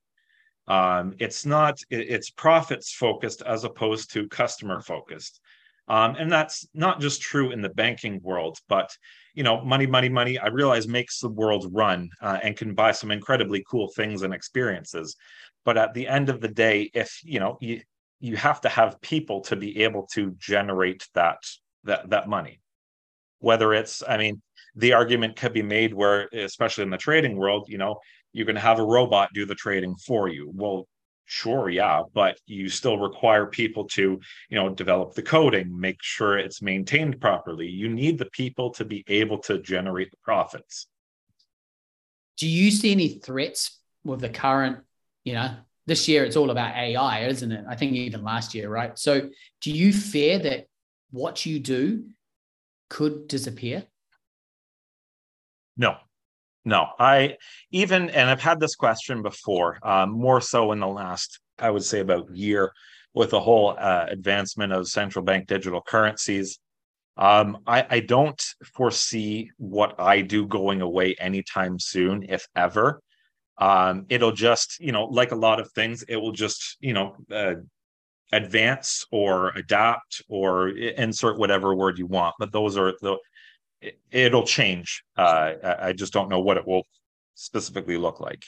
Um, 0.68 1.14
it's 1.18 1.46
not. 1.46 1.78
It, 1.90 2.08
it's 2.08 2.30
profits 2.30 2.92
focused 2.92 3.42
as 3.42 3.64
opposed 3.64 4.12
to 4.12 4.28
customer 4.28 4.80
focused, 4.80 5.40
um, 5.88 6.16
and 6.16 6.30
that's 6.30 6.66
not 6.74 7.00
just 7.00 7.22
true 7.22 7.52
in 7.52 7.62
the 7.62 7.68
banking 7.70 8.20
world, 8.22 8.58
but 8.68 8.90
you 9.34 9.42
know, 9.44 9.62
money, 9.64 9.86
money, 9.86 10.08
money. 10.08 10.38
I 10.38 10.48
realize 10.48 10.88
makes 10.88 11.20
the 11.20 11.28
world 11.28 11.66
run 11.72 12.08
uh, 12.20 12.38
and 12.42 12.56
can 12.56 12.74
buy 12.74 12.92
some 12.92 13.10
incredibly 13.10 13.64
cool 13.70 13.90
things 13.94 14.22
and 14.22 14.34
experiences. 14.34 15.14
But 15.64 15.76
at 15.76 15.94
the 15.94 16.08
end 16.08 16.30
of 16.30 16.40
the 16.40 16.48
day, 16.48 16.90
if 16.94 17.20
you 17.22 17.38
know 17.38 17.58
you 17.60 17.82
you 18.20 18.36
have 18.36 18.60
to 18.62 18.68
have 18.68 19.00
people 19.00 19.40
to 19.42 19.56
be 19.56 19.82
able 19.82 20.06
to 20.14 20.34
generate 20.38 21.06
that 21.14 21.38
that 21.84 22.08
that 22.10 22.28
money. 22.28 22.60
Whether 23.38 23.74
it's 23.74 24.02
i 24.08 24.16
mean 24.16 24.42
the 24.74 24.92
argument 24.92 25.36
could 25.36 25.52
be 25.52 25.62
made 25.62 25.94
where 25.94 26.28
especially 26.32 26.84
in 26.84 26.90
the 26.90 26.96
trading 26.98 27.36
world 27.36 27.66
you 27.68 27.78
know 27.78 27.98
you're 28.32 28.46
going 28.46 28.56
to 28.56 28.60
have 28.60 28.78
a 28.78 28.84
robot 28.84 29.30
do 29.32 29.46
the 29.46 29.54
trading 29.54 29.94
for 29.96 30.28
you. 30.28 30.50
Well 30.54 30.86
sure 31.28 31.68
yeah 31.68 32.02
but 32.14 32.38
you 32.46 32.68
still 32.68 32.98
require 32.98 33.46
people 33.46 33.84
to 33.88 34.20
you 34.48 34.56
know 34.56 34.68
develop 34.68 35.12
the 35.14 35.22
coding 35.22 35.78
make 35.78 36.00
sure 36.00 36.38
it's 36.38 36.62
maintained 36.62 37.20
properly. 37.20 37.66
You 37.66 37.88
need 37.88 38.18
the 38.18 38.30
people 38.30 38.70
to 38.72 38.84
be 38.84 39.04
able 39.08 39.38
to 39.40 39.58
generate 39.58 40.10
the 40.10 40.18
profits. 40.22 40.86
Do 42.38 42.46
you 42.48 42.70
see 42.70 42.92
any 42.92 43.08
threats 43.08 43.78
with 44.04 44.20
the 44.20 44.28
current 44.30 44.78
you 45.24 45.34
know 45.34 45.50
this 45.86 46.08
year 46.08 46.24
it's 46.24 46.36
all 46.36 46.50
about 46.50 46.76
AI, 46.76 47.26
isn't 47.26 47.52
it? 47.52 47.64
I 47.68 47.76
think 47.76 47.92
even 47.92 48.24
last 48.24 48.54
year, 48.54 48.68
right? 48.68 48.98
So 48.98 49.30
do 49.60 49.70
you 49.70 49.92
fear 49.92 50.38
that 50.40 50.66
what 51.10 51.46
you 51.46 51.60
do 51.60 52.04
could 52.90 53.28
disappear? 53.28 53.84
No, 55.76 55.96
no. 56.64 56.88
I 56.98 57.36
even, 57.70 58.10
and 58.10 58.28
I've 58.28 58.40
had 58.40 58.60
this 58.60 58.74
question 58.74 59.22
before, 59.22 59.78
um, 59.82 60.10
more 60.10 60.40
so 60.40 60.72
in 60.72 60.80
the 60.80 60.88
last, 60.88 61.40
I 61.58 61.70
would 61.70 61.84
say, 61.84 62.00
about 62.00 62.34
year 62.34 62.72
with 63.14 63.30
the 63.30 63.40
whole 63.40 63.76
uh, 63.78 64.06
advancement 64.08 64.72
of 64.72 64.88
central 64.88 65.24
bank 65.24 65.46
digital 65.46 65.80
currencies. 65.80 66.58
Um, 67.16 67.58
I, 67.66 67.86
I 67.88 68.00
don't 68.00 68.42
foresee 68.74 69.50
what 69.56 69.98
I 69.98 70.20
do 70.20 70.46
going 70.46 70.82
away 70.82 71.14
anytime 71.18 71.78
soon, 71.78 72.26
if 72.28 72.46
ever 72.54 73.00
um, 73.58 74.06
it'll 74.08 74.32
just 74.32 74.78
you 74.80 74.92
know 74.92 75.04
like 75.04 75.32
a 75.32 75.36
lot 75.36 75.60
of 75.60 75.70
things 75.72 76.02
it 76.08 76.16
will 76.16 76.32
just 76.32 76.76
you 76.80 76.92
know 76.92 77.16
uh, 77.30 77.54
advance 78.32 79.06
or 79.10 79.50
adapt 79.50 80.22
or 80.28 80.68
insert 80.68 81.38
whatever 81.38 81.74
word 81.74 81.98
you 81.98 82.06
want 82.06 82.34
but 82.38 82.52
those 82.52 82.76
are 82.76 82.92
the 83.00 83.16
it'll 84.10 84.44
change. 84.44 85.02
Uh, 85.16 85.52
i 85.80 85.92
just 85.92 86.12
don't 86.12 86.28
know 86.28 86.40
what 86.40 86.56
it 86.56 86.66
will 86.66 86.86
specifically 87.34 87.96
look 87.96 88.20
like. 88.20 88.42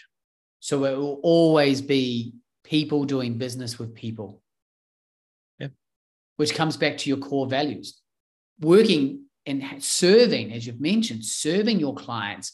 So 0.60 0.84
it 0.84 0.96
will 0.96 1.20
always 1.22 1.80
be 1.80 2.32
people 2.64 3.04
doing 3.04 3.38
business 3.38 3.78
with 3.78 3.94
people. 3.94 4.42
Yeah. 5.58 5.68
which 6.36 6.54
comes 6.54 6.76
back 6.76 6.96
to 6.98 7.08
your 7.08 7.18
core 7.18 7.46
values. 7.46 8.00
Working 8.60 9.24
and 9.46 9.82
serving 9.82 10.52
as 10.52 10.66
you've 10.66 10.80
mentioned 10.80 11.24
serving 11.24 11.80
your 11.80 11.94
clients 11.94 12.52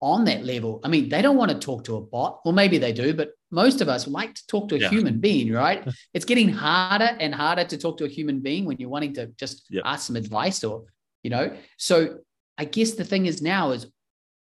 on 0.00 0.24
that 0.24 0.44
level. 0.44 0.80
I 0.84 0.88
mean, 0.88 1.08
they 1.08 1.22
don't 1.22 1.36
want 1.36 1.50
to 1.50 1.58
talk 1.58 1.84
to 1.84 1.96
a 1.96 2.00
bot, 2.00 2.40
or 2.44 2.52
maybe 2.52 2.78
they 2.78 2.92
do, 2.92 3.14
but 3.14 3.30
most 3.50 3.80
of 3.80 3.88
us 3.88 4.06
like 4.06 4.34
to 4.34 4.46
talk 4.46 4.68
to 4.68 4.76
a 4.76 4.78
yeah. 4.78 4.90
human 4.90 5.20
being, 5.20 5.52
right? 5.52 5.86
it's 6.14 6.24
getting 6.24 6.48
harder 6.48 7.16
and 7.18 7.34
harder 7.34 7.64
to 7.64 7.78
talk 7.78 7.96
to 7.98 8.04
a 8.04 8.08
human 8.08 8.40
being 8.40 8.64
when 8.64 8.76
you're 8.78 8.90
wanting 8.90 9.14
to 9.14 9.26
just 9.38 9.66
yeah. 9.70 9.82
ask 9.84 10.06
some 10.06 10.16
advice 10.16 10.64
or, 10.64 10.84
you 11.22 11.30
know. 11.30 11.56
So 11.78 12.18
I 12.58 12.64
guess 12.64 12.92
the 12.92 13.04
thing 13.04 13.26
is 13.26 13.40
now 13.40 13.72
is 13.72 13.86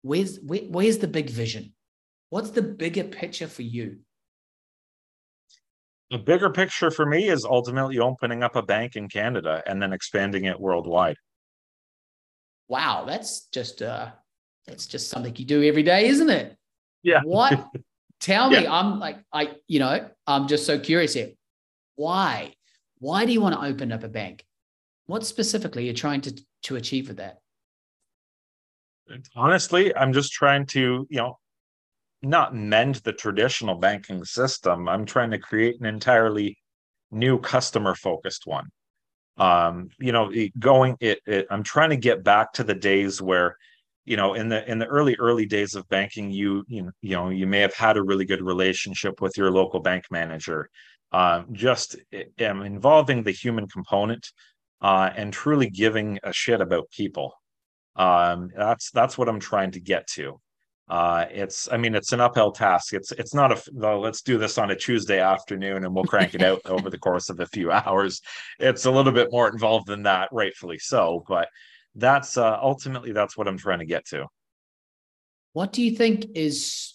where's 0.02 0.38
where, 0.40 0.62
where's 0.62 0.98
the 0.98 1.08
big 1.08 1.30
vision? 1.30 1.74
What's 2.30 2.50
the 2.50 2.62
bigger 2.62 3.04
picture 3.04 3.48
for 3.48 3.62
you? 3.62 4.00
The 6.10 6.18
bigger 6.18 6.50
picture 6.50 6.90
for 6.90 7.04
me 7.04 7.28
is 7.28 7.44
ultimately 7.44 7.98
opening 7.98 8.42
up 8.42 8.56
a 8.56 8.62
bank 8.62 8.96
in 8.96 9.08
Canada 9.08 9.62
and 9.66 9.80
then 9.80 9.92
expanding 9.92 10.46
it 10.46 10.58
worldwide. 10.58 11.16
Wow, 12.66 13.04
that's 13.06 13.46
just 13.52 13.82
uh 13.82 14.10
it's 14.70 14.86
just 14.86 15.08
something 15.08 15.34
you 15.36 15.44
do 15.44 15.62
every 15.62 15.82
day, 15.82 16.08
isn't 16.08 16.30
it? 16.30 16.56
Yeah. 17.02 17.20
What? 17.24 17.68
Tell 18.20 18.50
me. 18.50 18.62
Yeah. 18.62 18.72
I'm 18.72 18.98
like, 18.98 19.18
I, 19.32 19.54
you 19.66 19.78
know, 19.78 20.08
I'm 20.26 20.48
just 20.48 20.66
so 20.66 20.78
curious 20.78 21.14
here. 21.14 21.30
Why? 21.96 22.54
Why 22.98 23.24
do 23.24 23.32
you 23.32 23.40
want 23.40 23.54
to 23.54 23.66
open 23.66 23.92
up 23.92 24.02
a 24.02 24.08
bank? 24.08 24.44
What 25.06 25.24
specifically 25.24 25.84
you're 25.84 25.94
trying 25.94 26.20
to 26.22 26.42
to 26.64 26.76
achieve 26.76 27.08
with 27.08 27.18
that? 27.18 27.38
Honestly, 29.34 29.94
I'm 29.96 30.12
just 30.12 30.32
trying 30.32 30.66
to, 30.66 31.06
you 31.08 31.18
know, 31.18 31.38
not 32.22 32.54
mend 32.54 32.96
the 32.96 33.12
traditional 33.12 33.76
banking 33.76 34.24
system. 34.24 34.88
I'm 34.88 35.06
trying 35.06 35.30
to 35.30 35.38
create 35.38 35.80
an 35.80 35.86
entirely 35.86 36.58
new 37.10 37.38
customer 37.38 37.94
focused 37.94 38.46
one. 38.46 38.68
Um, 39.38 39.88
you 40.00 40.10
know, 40.10 40.32
going 40.58 40.96
it, 41.00 41.20
it 41.24 41.46
I'm 41.50 41.62
trying 41.62 41.90
to 41.90 41.96
get 41.96 42.24
back 42.24 42.52
to 42.54 42.64
the 42.64 42.74
days 42.74 43.22
where 43.22 43.56
you 44.08 44.16
know 44.16 44.34
in 44.34 44.48
the 44.48 44.68
in 44.70 44.78
the 44.78 44.86
early 44.86 45.14
early 45.16 45.44
days 45.44 45.74
of 45.74 45.86
banking 45.88 46.30
you 46.30 46.64
you 46.68 46.92
know, 47.02 47.28
you 47.28 47.46
may 47.46 47.60
have 47.60 47.74
had 47.74 47.96
a 47.96 48.02
really 48.02 48.24
good 48.24 48.42
relationship 48.42 49.20
with 49.20 49.36
your 49.36 49.50
local 49.50 49.80
bank 49.80 50.04
manager. 50.10 50.70
Um, 51.12 51.46
just 51.52 51.96
um, 52.46 52.62
involving 52.62 53.22
the 53.22 53.30
human 53.30 53.66
component 53.66 54.26
uh, 54.82 55.10
and 55.16 55.32
truly 55.32 55.70
giving 55.70 56.18
a 56.22 56.32
shit 56.34 56.60
about 56.60 56.90
people. 56.90 57.32
Um, 57.96 58.50
that's 58.54 58.90
that's 58.90 59.16
what 59.18 59.28
i'm 59.28 59.40
trying 59.40 59.72
to 59.72 59.80
get 59.80 60.06
to. 60.08 60.40
Uh, 60.88 61.26
it's 61.30 61.68
i 61.70 61.76
mean 61.76 61.94
it's 61.94 62.12
an 62.12 62.20
uphill 62.20 62.52
task. 62.52 62.94
It's 62.94 63.12
it's 63.12 63.34
not 63.34 63.52
a 63.52 63.62
well, 63.72 64.00
let's 64.00 64.22
do 64.22 64.38
this 64.38 64.56
on 64.56 64.70
a 64.70 64.76
tuesday 64.76 65.20
afternoon 65.20 65.84
and 65.84 65.94
we'll 65.94 66.04
crank 66.04 66.34
it 66.34 66.42
out 66.42 66.62
over 66.64 66.88
the 66.88 66.98
course 66.98 67.28
of 67.28 67.40
a 67.40 67.46
few 67.46 67.70
hours. 67.80 68.22
It's 68.58 68.86
a 68.86 68.90
little 68.90 69.12
bit 69.12 69.28
more 69.30 69.48
involved 69.48 69.86
than 69.86 70.02
that 70.04 70.30
rightfully 70.32 70.78
so 70.78 71.24
but 71.28 71.48
that's 71.98 72.36
uh, 72.36 72.58
ultimately 72.60 73.12
that's 73.12 73.36
what 73.36 73.48
I'm 73.48 73.58
trying 73.58 73.80
to 73.80 73.86
get 73.86 74.06
to. 74.06 74.26
What 75.52 75.72
do 75.72 75.82
you 75.82 75.96
think 75.96 76.26
is 76.34 76.94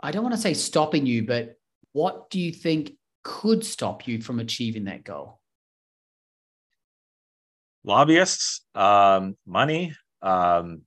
I 0.00 0.10
don't 0.10 0.22
want 0.22 0.34
to 0.34 0.40
say 0.40 0.54
stopping 0.54 1.06
you, 1.06 1.26
but 1.26 1.56
what 1.92 2.30
do 2.30 2.40
you 2.40 2.52
think 2.52 2.92
could 3.22 3.64
stop 3.64 4.06
you 4.06 4.20
from 4.22 4.40
achieving 4.40 4.84
that 4.84 5.04
goal? 5.04 5.40
Lobbyists, 7.84 8.62
um, 8.74 9.36
money, 9.46 9.94
um, 10.22 10.82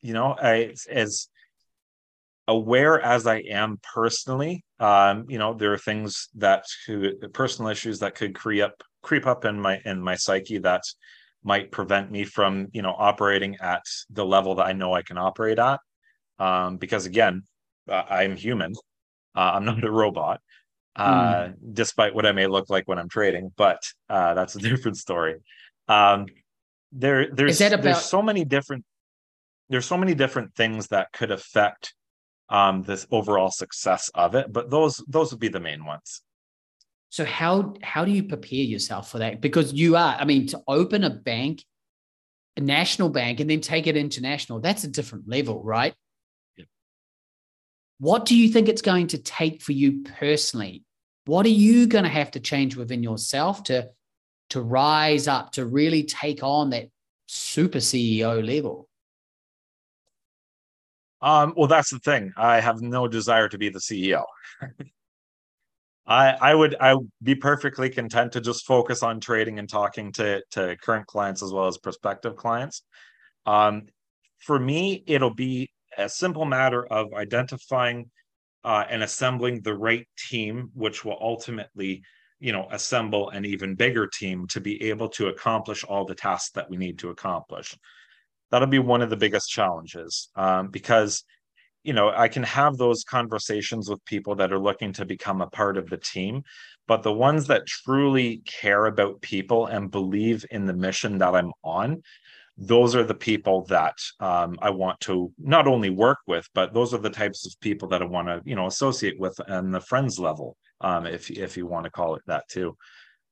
you 0.00 0.12
know, 0.12 0.34
I, 0.40 0.74
as 0.90 1.28
aware 2.48 3.00
as 3.00 3.26
I 3.26 3.38
am 3.38 3.78
personally, 3.94 4.64
um, 4.78 5.26
you 5.28 5.38
know, 5.38 5.54
there 5.54 5.72
are 5.72 5.78
things 5.78 6.28
that 6.36 6.64
could, 6.86 7.32
personal 7.32 7.70
issues 7.70 7.98
that 8.00 8.14
could 8.14 8.34
creep 8.34 8.62
up, 8.62 8.82
creep 9.02 9.26
up 9.26 9.44
in 9.44 9.60
my 9.60 9.80
in 9.84 10.00
my 10.00 10.16
psyche 10.16 10.58
that 10.58 10.82
might 11.42 11.70
prevent 11.70 12.10
me 12.10 12.24
from 12.24 12.68
you 12.72 12.82
know 12.82 12.94
operating 12.96 13.56
at 13.60 13.82
the 14.10 14.24
level 14.24 14.54
that 14.56 14.66
i 14.66 14.72
know 14.72 14.92
i 14.92 15.02
can 15.02 15.18
operate 15.18 15.58
at. 15.58 15.80
Um, 16.38 16.76
because 16.76 17.06
again 17.06 17.42
uh, 17.88 18.02
i'm 18.08 18.36
human. 18.36 18.74
Uh, 19.36 19.52
i'm 19.54 19.64
not 19.64 19.84
a 19.84 19.90
robot 19.90 20.40
uh, 20.96 21.44
mm. 21.44 21.54
despite 21.72 22.14
what 22.14 22.26
i 22.26 22.32
may 22.32 22.46
look 22.46 22.68
like 22.68 22.86
when 22.88 22.98
i'm 22.98 23.08
trading 23.08 23.52
but 23.56 23.82
uh, 24.08 24.34
that's 24.34 24.56
a 24.56 24.58
different 24.70 24.96
story. 24.96 25.36
Um, 25.88 26.26
there 26.92 27.28
there's 27.32 27.60
about- 27.60 27.82
there's 27.82 28.02
so 28.02 28.22
many 28.22 28.44
different 28.44 28.84
there's 29.68 29.86
so 29.86 29.96
many 29.96 30.14
different 30.14 30.54
things 30.56 30.88
that 30.88 31.12
could 31.12 31.30
affect 31.30 31.94
um, 32.48 32.82
this 32.82 33.06
overall 33.12 33.50
success 33.50 34.10
of 34.14 34.34
it 34.34 34.52
but 34.52 34.70
those 34.70 35.02
those 35.06 35.30
would 35.30 35.40
be 35.40 35.48
the 35.48 35.60
main 35.60 35.84
ones 35.84 36.22
so 37.10 37.24
how 37.24 37.74
how 37.82 38.04
do 38.04 38.12
you 38.12 38.22
prepare 38.22 38.60
yourself 38.60 39.10
for 39.10 39.18
that? 39.18 39.40
Because 39.40 39.72
you 39.72 39.96
are, 39.96 40.16
I 40.18 40.24
mean, 40.24 40.46
to 40.48 40.62
open 40.68 41.02
a 41.02 41.10
bank, 41.10 41.64
a 42.56 42.60
national 42.60 43.08
bank, 43.08 43.40
and 43.40 43.50
then 43.50 43.60
take 43.60 43.88
it 43.88 43.96
international, 43.96 44.60
that's 44.60 44.84
a 44.84 44.88
different 44.88 45.28
level, 45.28 45.60
right? 45.62 45.92
Yeah. 46.56 46.66
What 47.98 48.26
do 48.26 48.36
you 48.36 48.48
think 48.48 48.68
it's 48.68 48.80
going 48.80 49.08
to 49.08 49.18
take 49.18 49.60
for 49.60 49.72
you 49.72 50.04
personally? 50.04 50.84
What 51.26 51.44
are 51.46 51.50
you 51.50 51.88
going 51.88 52.04
to 52.04 52.10
have 52.10 52.30
to 52.32 52.40
change 52.40 52.76
within 52.76 53.02
yourself 53.02 53.64
to 53.64 53.90
to 54.50 54.60
rise 54.60 55.26
up 55.26 55.52
to 55.52 55.66
really 55.66 56.04
take 56.04 56.44
on 56.44 56.70
that 56.70 56.90
super 57.26 57.78
CEO 57.78 58.44
level? 58.44 58.88
Um, 61.20 61.54
well, 61.56 61.66
that's 61.66 61.90
the 61.90 61.98
thing. 61.98 62.32
I 62.36 62.60
have 62.60 62.80
no 62.80 63.08
desire 63.08 63.48
to 63.48 63.58
be 63.58 63.68
the 63.68 63.80
CEO. 63.80 64.24
I, 66.10 66.36
I 66.40 66.54
would 66.54 66.74
I 66.80 66.94
would 66.94 67.08
be 67.22 67.36
perfectly 67.36 67.88
content 67.88 68.32
to 68.32 68.40
just 68.40 68.66
focus 68.66 69.04
on 69.04 69.20
trading 69.20 69.60
and 69.60 69.68
talking 69.68 70.10
to 70.12 70.42
to 70.50 70.76
current 70.82 71.06
clients 71.06 71.42
as 71.42 71.52
well 71.52 71.68
as 71.68 71.78
prospective 71.78 72.36
clients. 72.36 72.82
Um, 73.46 73.86
for 74.38 74.58
me, 74.58 75.04
it'll 75.06 75.34
be 75.34 75.70
a 75.96 76.08
simple 76.08 76.44
matter 76.44 76.84
of 76.84 77.14
identifying 77.14 78.10
uh, 78.64 78.84
and 78.90 79.04
assembling 79.04 79.62
the 79.62 79.74
right 79.74 80.06
team, 80.28 80.70
which 80.74 81.04
will 81.04 81.16
ultimately 81.20 82.02
you 82.40 82.52
know 82.52 82.66
assemble 82.72 83.30
an 83.30 83.44
even 83.44 83.76
bigger 83.76 84.08
team 84.08 84.48
to 84.48 84.60
be 84.60 84.82
able 84.90 85.08
to 85.10 85.28
accomplish 85.28 85.84
all 85.84 86.04
the 86.04 86.14
tasks 86.14 86.50
that 86.52 86.68
we 86.68 86.76
need 86.76 86.98
to 86.98 87.10
accomplish 87.10 87.76
that'll 88.50 88.68
be 88.68 88.78
one 88.78 89.02
of 89.02 89.10
the 89.10 89.16
biggest 89.16 89.48
challenges 89.48 90.30
um, 90.36 90.68
because 90.68 91.24
you 91.82 91.92
know 91.92 92.10
i 92.10 92.28
can 92.28 92.42
have 92.42 92.76
those 92.76 93.04
conversations 93.04 93.88
with 93.88 94.04
people 94.04 94.34
that 94.34 94.52
are 94.52 94.58
looking 94.58 94.92
to 94.92 95.04
become 95.04 95.40
a 95.40 95.46
part 95.48 95.76
of 95.76 95.88
the 95.88 95.96
team 95.96 96.42
but 96.86 97.02
the 97.02 97.12
ones 97.12 97.46
that 97.46 97.66
truly 97.66 98.42
care 98.46 98.86
about 98.86 99.20
people 99.20 99.66
and 99.66 99.90
believe 99.90 100.44
in 100.50 100.66
the 100.66 100.74
mission 100.74 101.18
that 101.18 101.34
i'm 101.34 101.52
on 101.64 102.02
those 102.62 102.94
are 102.94 103.04
the 103.04 103.14
people 103.14 103.64
that 103.66 103.96
um, 104.20 104.58
I 104.60 104.68
want 104.68 105.00
to 105.00 105.32
not 105.38 105.66
only 105.66 105.88
work 105.88 106.18
with, 106.26 106.46
but 106.52 106.74
those 106.74 106.92
are 106.92 106.98
the 106.98 107.08
types 107.08 107.46
of 107.46 107.58
people 107.60 107.88
that 107.88 108.02
I 108.02 108.04
want 108.04 108.28
to, 108.28 108.42
you 108.44 108.54
know, 108.54 108.66
associate 108.66 109.18
with 109.18 109.40
on 109.48 109.70
the 109.70 109.80
friends 109.80 110.18
level, 110.18 110.58
um, 110.82 111.06
if 111.06 111.30
if 111.30 111.56
you 111.56 111.66
want 111.66 111.84
to 111.84 111.90
call 111.90 112.16
it 112.16 112.22
that 112.26 112.46
too. 112.50 112.76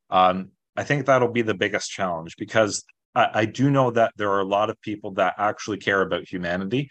Um, 0.09 0.53
I 0.79 0.85
think 0.85 1.05
that'll 1.05 1.33
be 1.33 1.43
the 1.43 1.55
biggest 1.55 1.91
challenge 1.91 2.37
because 2.39 2.85
I, 3.15 3.31
I, 3.35 3.45
do 3.45 3.71
know 3.71 3.91
that 3.91 4.13
there 4.17 4.31
are 4.31 4.41
a 4.41 4.45
lot 4.45 4.71
of 4.71 4.81
people 4.81 5.11
that 5.15 5.35
actually 5.37 5.77
care 5.77 6.01
about 6.01 6.27
humanity. 6.27 6.89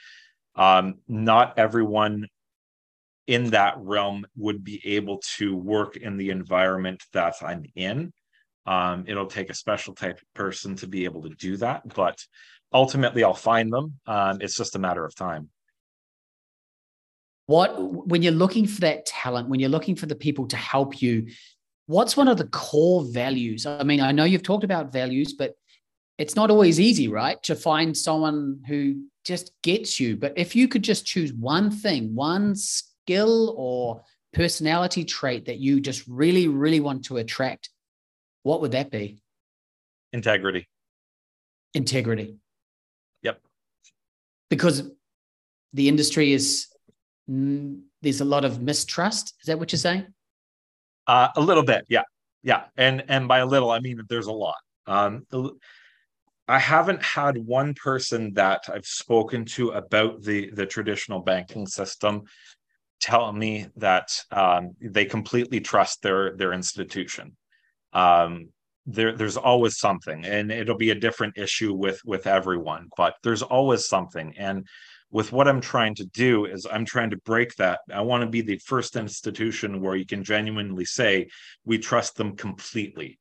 Um, 0.58 0.96
not 1.08 1.58
everyone 1.58 2.28
in 3.28 3.52
that 3.52 3.76
realm 3.78 4.26
would 4.36 4.64
be 4.64 4.82
able 4.96 5.22
to 5.38 5.56
work 5.56 5.98
in 5.98 6.18
the 6.18 6.30
environment 6.30 7.04
that 7.14 7.36
I'm 7.42 7.66
in. 7.76 8.12
Um, 8.66 9.06
it'll 9.08 9.28
take 9.28 9.50
a 9.50 9.54
special 9.54 9.94
type 9.94 10.18
of 10.18 10.34
person 10.34 10.76
to 10.78 10.88
be 10.88 11.06
able 11.06 11.24
to 11.24 11.30
do 11.30 11.58
that, 11.58 11.94
but 11.94 12.26
ultimately 12.74 13.24
I'll 13.24 13.34
find 13.34 13.72
them. 13.72 14.00
Um, 14.06 14.40
it's 14.42 14.58
just 14.58 14.76
a 14.76 14.80
matter 14.80 15.06
of 15.06 15.16
time. 15.16 15.50
What 17.46 17.82
when 18.08 18.22
you're 18.24 18.34
looking 18.34 18.68
for 18.68 18.82
that 18.82 19.06
talent, 19.06 19.48
when 19.48 19.62
you're 19.62 19.70
looking 19.70 19.96
for 19.96 20.06
the 20.06 20.16
people 20.16 20.48
to 20.48 20.58
help 20.58 21.02
you, 21.02 21.28
what's 21.86 22.18
one 22.18 22.28
of 22.28 22.38
the 22.38 22.48
core 22.48 23.06
values? 23.06 23.66
I 23.66 23.84
mean, 23.84 24.02
I 24.02 24.12
know 24.12 24.26
you've 24.26 24.44
talked 24.44 24.66
about 24.66 24.92
values, 24.92 25.34
but 25.34 25.56
it's 26.18 26.36
not 26.36 26.50
always 26.50 26.80
easy, 26.80 27.08
right? 27.08 27.42
To 27.44 27.56
find 27.56 27.96
someone 27.96 28.62
who 28.68 29.04
just 29.24 29.52
gets 29.62 30.00
you. 30.00 30.18
But 30.18 30.34
if 30.36 30.56
you 30.56 30.68
could 30.68 30.84
just 30.84 31.06
choose 31.06 31.34
one 31.34 31.70
thing, 31.70 32.16
one 32.16 32.56
skill 32.56 33.54
or 33.58 34.02
personality 34.34 35.04
trait 35.04 35.46
that 35.46 35.60
you 35.60 35.80
just 35.80 36.08
really, 36.08 36.48
really 36.48 36.80
want 36.80 37.06
to 37.06 37.18
attract 37.18 37.70
what 38.44 38.62
would 38.62 38.72
that 38.72 38.90
be? 38.90 39.22
Integrity. 40.14 40.70
Integrity. 41.74 42.38
Yep. 43.22 43.42
Because 44.50 44.90
the 45.74 45.90
industry 45.90 46.32
is 46.32 46.68
mm, 47.30 47.82
there's 48.02 48.22
a 48.22 48.26
lot 48.26 48.46
of 48.46 48.62
mistrust. 48.62 49.34
Is 49.42 49.48
that 49.48 49.60
what 49.60 49.72
you're 49.74 49.80
saying? 49.80 50.08
Uh, 51.08 51.28
a 51.36 51.42
little 51.42 51.64
bit, 51.64 51.86
yeah, 51.90 52.04
yeah, 52.44 52.64
and 52.76 53.04
and 53.08 53.28
by 53.28 53.40
a 53.40 53.46
little, 53.46 53.72
I 53.72 53.80
mean 53.80 54.02
there's 54.10 54.28
a 54.28 54.32
lot. 54.32 54.56
Um, 54.86 55.26
I 56.48 56.60
haven't 56.60 57.04
had 57.04 57.38
one 57.38 57.74
person 57.74 58.34
that 58.34 58.64
I've 58.74 58.86
spoken 58.86 59.46
to 59.46 59.72
about 59.72 60.22
the 60.22 60.50
the 60.52 60.66
traditional 60.66 61.20
banking 61.20 61.68
system 61.68 62.24
tell 63.00 63.32
me 63.34 63.68
that 63.76 64.10
um, 64.32 64.72
they 64.82 65.06
completely 65.06 65.60
trust 65.60 66.02
their 66.02 66.36
their 66.38 66.54
institution. 66.54 67.36
Um, 67.94 68.50
there 68.86 69.12
there's 69.14 69.38
always 69.38 69.78
something 69.78 70.24
and 70.26 70.50
it'll 70.52 70.78
be 70.78 70.92
a 70.92 70.96
different 70.96 71.38
issue 71.38 71.74
with 71.74 72.00
with 72.06 72.26
everyone 72.26 72.88
but 72.96 73.16
there's 73.24 73.42
always 73.42 73.88
something. 73.88 74.34
And 74.38 74.66
with 75.10 75.32
what 75.32 75.48
i'm 75.48 75.62
trying 75.62 75.96
to 75.96 76.06
do 76.06 76.46
is 76.46 76.66
i'm 76.70 76.86
trying 76.86 77.10
to 77.10 77.18
break 77.18 77.56
that. 77.56 77.80
I 77.94 78.02
want 78.02 78.22
to 78.24 78.30
be 78.30 78.42
the 78.42 78.58
first 78.66 78.96
institution 78.96 79.82
where 79.82 79.96
you 79.96 80.06
can 80.06 80.24
genuinely 80.24 80.86
say 80.86 81.28
we 81.66 81.78
trust 81.78 82.16
them 82.16 82.36
completely 82.36 83.20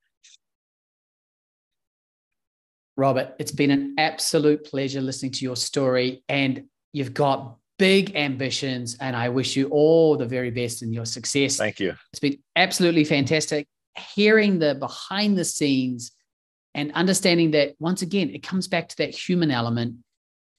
robert 2.97 3.35
it's 3.39 3.53
been 3.53 3.71
an 3.71 3.95
absolute 3.99 4.65
pleasure 4.65 5.01
listening 5.01 5.33
to 5.33 5.45
your 5.45 5.57
story 5.57 6.23
and 6.29 6.65
you've 6.93 7.15
got 7.15 7.57
big 7.79 8.17
ambitions 8.17 8.97
and 9.01 9.15
i 9.15 9.29
wish 9.29 9.57
you 9.57 9.69
all 9.69 10.17
the 10.17 10.27
very 10.27 10.51
best 10.51 10.83
in 10.83 10.93
your 10.93 11.05
success 11.05 11.57
thank 11.57 11.79
you 11.79 11.95
it's 12.13 12.21
been 12.21 12.39
absolutely 12.57 13.05
fantastic 13.05 13.67
hearing 14.15 14.59
the 14.59 14.75
behind 14.75 15.37
the 15.37 15.45
scenes 15.45 16.13
and 16.77 16.93
understanding 16.93 17.53
that 17.53 17.75
once 17.81 18.03
again, 18.03 18.31
it 18.31 18.43
comes 18.43 18.69
back 18.69 18.89
to 18.91 18.97
that 18.99 19.15
human 19.15 19.51
element 19.51 19.97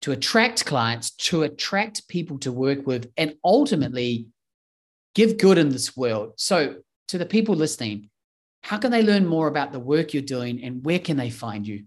to 0.01 0.11
attract 0.11 0.65
clients, 0.65 1.11
to 1.11 1.43
attract 1.43 2.07
people 2.07 2.39
to 2.39 2.51
work 2.51 2.87
with, 2.87 3.11
and 3.17 3.35
ultimately 3.43 4.25
give 5.13 5.37
good 5.37 5.59
in 5.59 5.69
this 5.69 5.95
world. 5.95 6.33
So, 6.37 6.77
to 7.09 7.17
the 7.19 7.25
people 7.25 7.55
listening, 7.55 8.09
how 8.63 8.77
can 8.79 8.91
they 8.91 9.03
learn 9.03 9.27
more 9.27 9.47
about 9.47 9.71
the 9.71 9.79
work 9.79 10.13
you're 10.13 10.23
doing 10.23 10.63
and 10.63 10.83
where 10.83 10.99
can 10.99 11.17
they 11.17 11.29
find 11.29 11.65
you? 11.65 11.85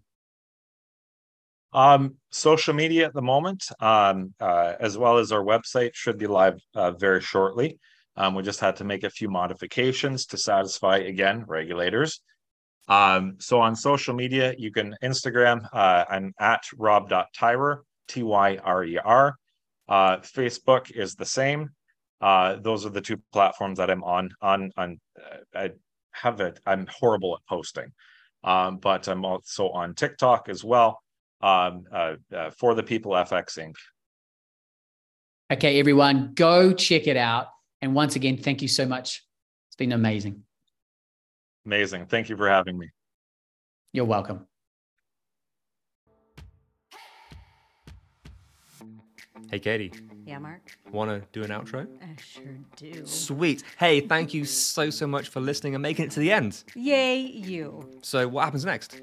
Um, 1.72 2.16
social 2.30 2.74
media 2.74 3.06
at 3.06 3.14
the 3.14 3.22
moment, 3.22 3.64
um, 3.80 4.34
uh, 4.40 4.74
as 4.80 4.98
well 4.98 5.18
as 5.18 5.30
our 5.30 5.44
website, 5.44 5.94
should 5.94 6.18
be 6.18 6.26
live 6.26 6.60
uh, 6.74 6.92
very 6.92 7.20
shortly. 7.20 7.78
Um, 8.16 8.34
we 8.34 8.42
just 8.42 8.60
had 8.60 8.76
to 8.76 8.84
make 8.84 9.04
a 9.04 9.10
few 9.10 9.28
modifications 9.28 10.26
to 10.26 10.36
satisfy, 10.36 10.98
again, 10.98 11.44
regulators. 11.46 12.20
Um, 12.88 13.36
so 13.38 13.60
on 13.60 13.76
social 13.76 14.14
media, 14.14 14.52
you 14.58 14.72
can 14.72 14.96
Instagram, 15.02 15.64
uh, 15.72 16.04
I'm 16.08 16.34
at 16.40 16.64
rob.tyrer, 16.76 17.78
T 18.08 18.24
Y 18.24 18.58
R 18.64 18.84
E 18.84 18.98
R. 18.98 19.36
Uh, 19.88 20.16
Facebook 20.18 20.90
is 20.90 21.14
the 21.14 21.26
same. 21.26 21.70
Uh, 22.20 22.56
those 22.60 22.84
are 22.84 22.90
the 22.90 23.00
two 23.00 23.18
platforms 23.32 23.78
that 23.78 23.90
I'm 23.90 24.02
on. 24.02 24.30
On, 24.42 24.72
on 24.76 25.00
uh, 25.16 25.36
I 25.54 25.70
have 26.10 26.40
it, 26.40 26.58
I'm 26.66 26.88
horrible 26.90 27.36
at 27.36 27.48
posting, 27.48 27.92
um, 28.42 28.78
but 28.78 29.06
I'm 29.06 29.24
also 29.24 29.68
on 29.68 29.94
TikTok 29.94 30.48
as 30.48 30.64
well 30.64 31.00
um, 31.40 31.84
uh, 31.92 32.14
uh, 32.34 32.50
for 32.50 32.74
the 32.74 32.82
people 32.82 33.12
FX 33.12 33.58
Inc. 33.58 33.74
Okay, 35.52 35.80
everyone, 35.80 36.32
go 36.34 36.72
check 36.72 37.06
it 37.06 37.16
out. 37.16 37.48
And 37.82 37.94
once 37.94 38.14
again, 38.16 38.36
thank 38.36 38.62
you 38.62 38.68
so 38.68 38.86
much. 38.86 39.24
It's 39.68 39.76
been 39.76 39.92
amazing. 39.92 40.42
Amazing. 41.66 42.06
Thank 42.06 42.28
you 42.28 42.36
for 42.36 42.48
having 42.48 42.78
me. 42.78 42.88
You're 43.92 44.04
welcome. 44.04 44.46
Hey, 49.50 49.58
Katie. 49.58 49.92
Yeah, 50.24 50.38
Mark. 50.38 50.78
Want 50.92 51.10
to 51.10 51.26
do 51.32 51.42
an 51.42 51.50
outro? 51.50 51.88
I 52.00 52.20
sure 52.22 52.44
do. 52.76 53.04
Sweet. 53.04 53.64
Hey, 53.78 54.00
thank 54.00 54.32
you 54.32 54.44
so, 54.44 54.90
so 54.90 55.08
much 55.08 55.28
for 55.28 55.40
listening 55.40 55.74
and 55.74 55.82
making 55.82 56.04
it 56.04 56.12
to 56.12 56.20
the 56.20 56.30
end. 56.30 56.62
Yay, 56.76 57.18
you. 57.18 57.90
So, 58.02 58.28
what 58.28 58.44
happens 58.44 58.64
next? 58.64 59.02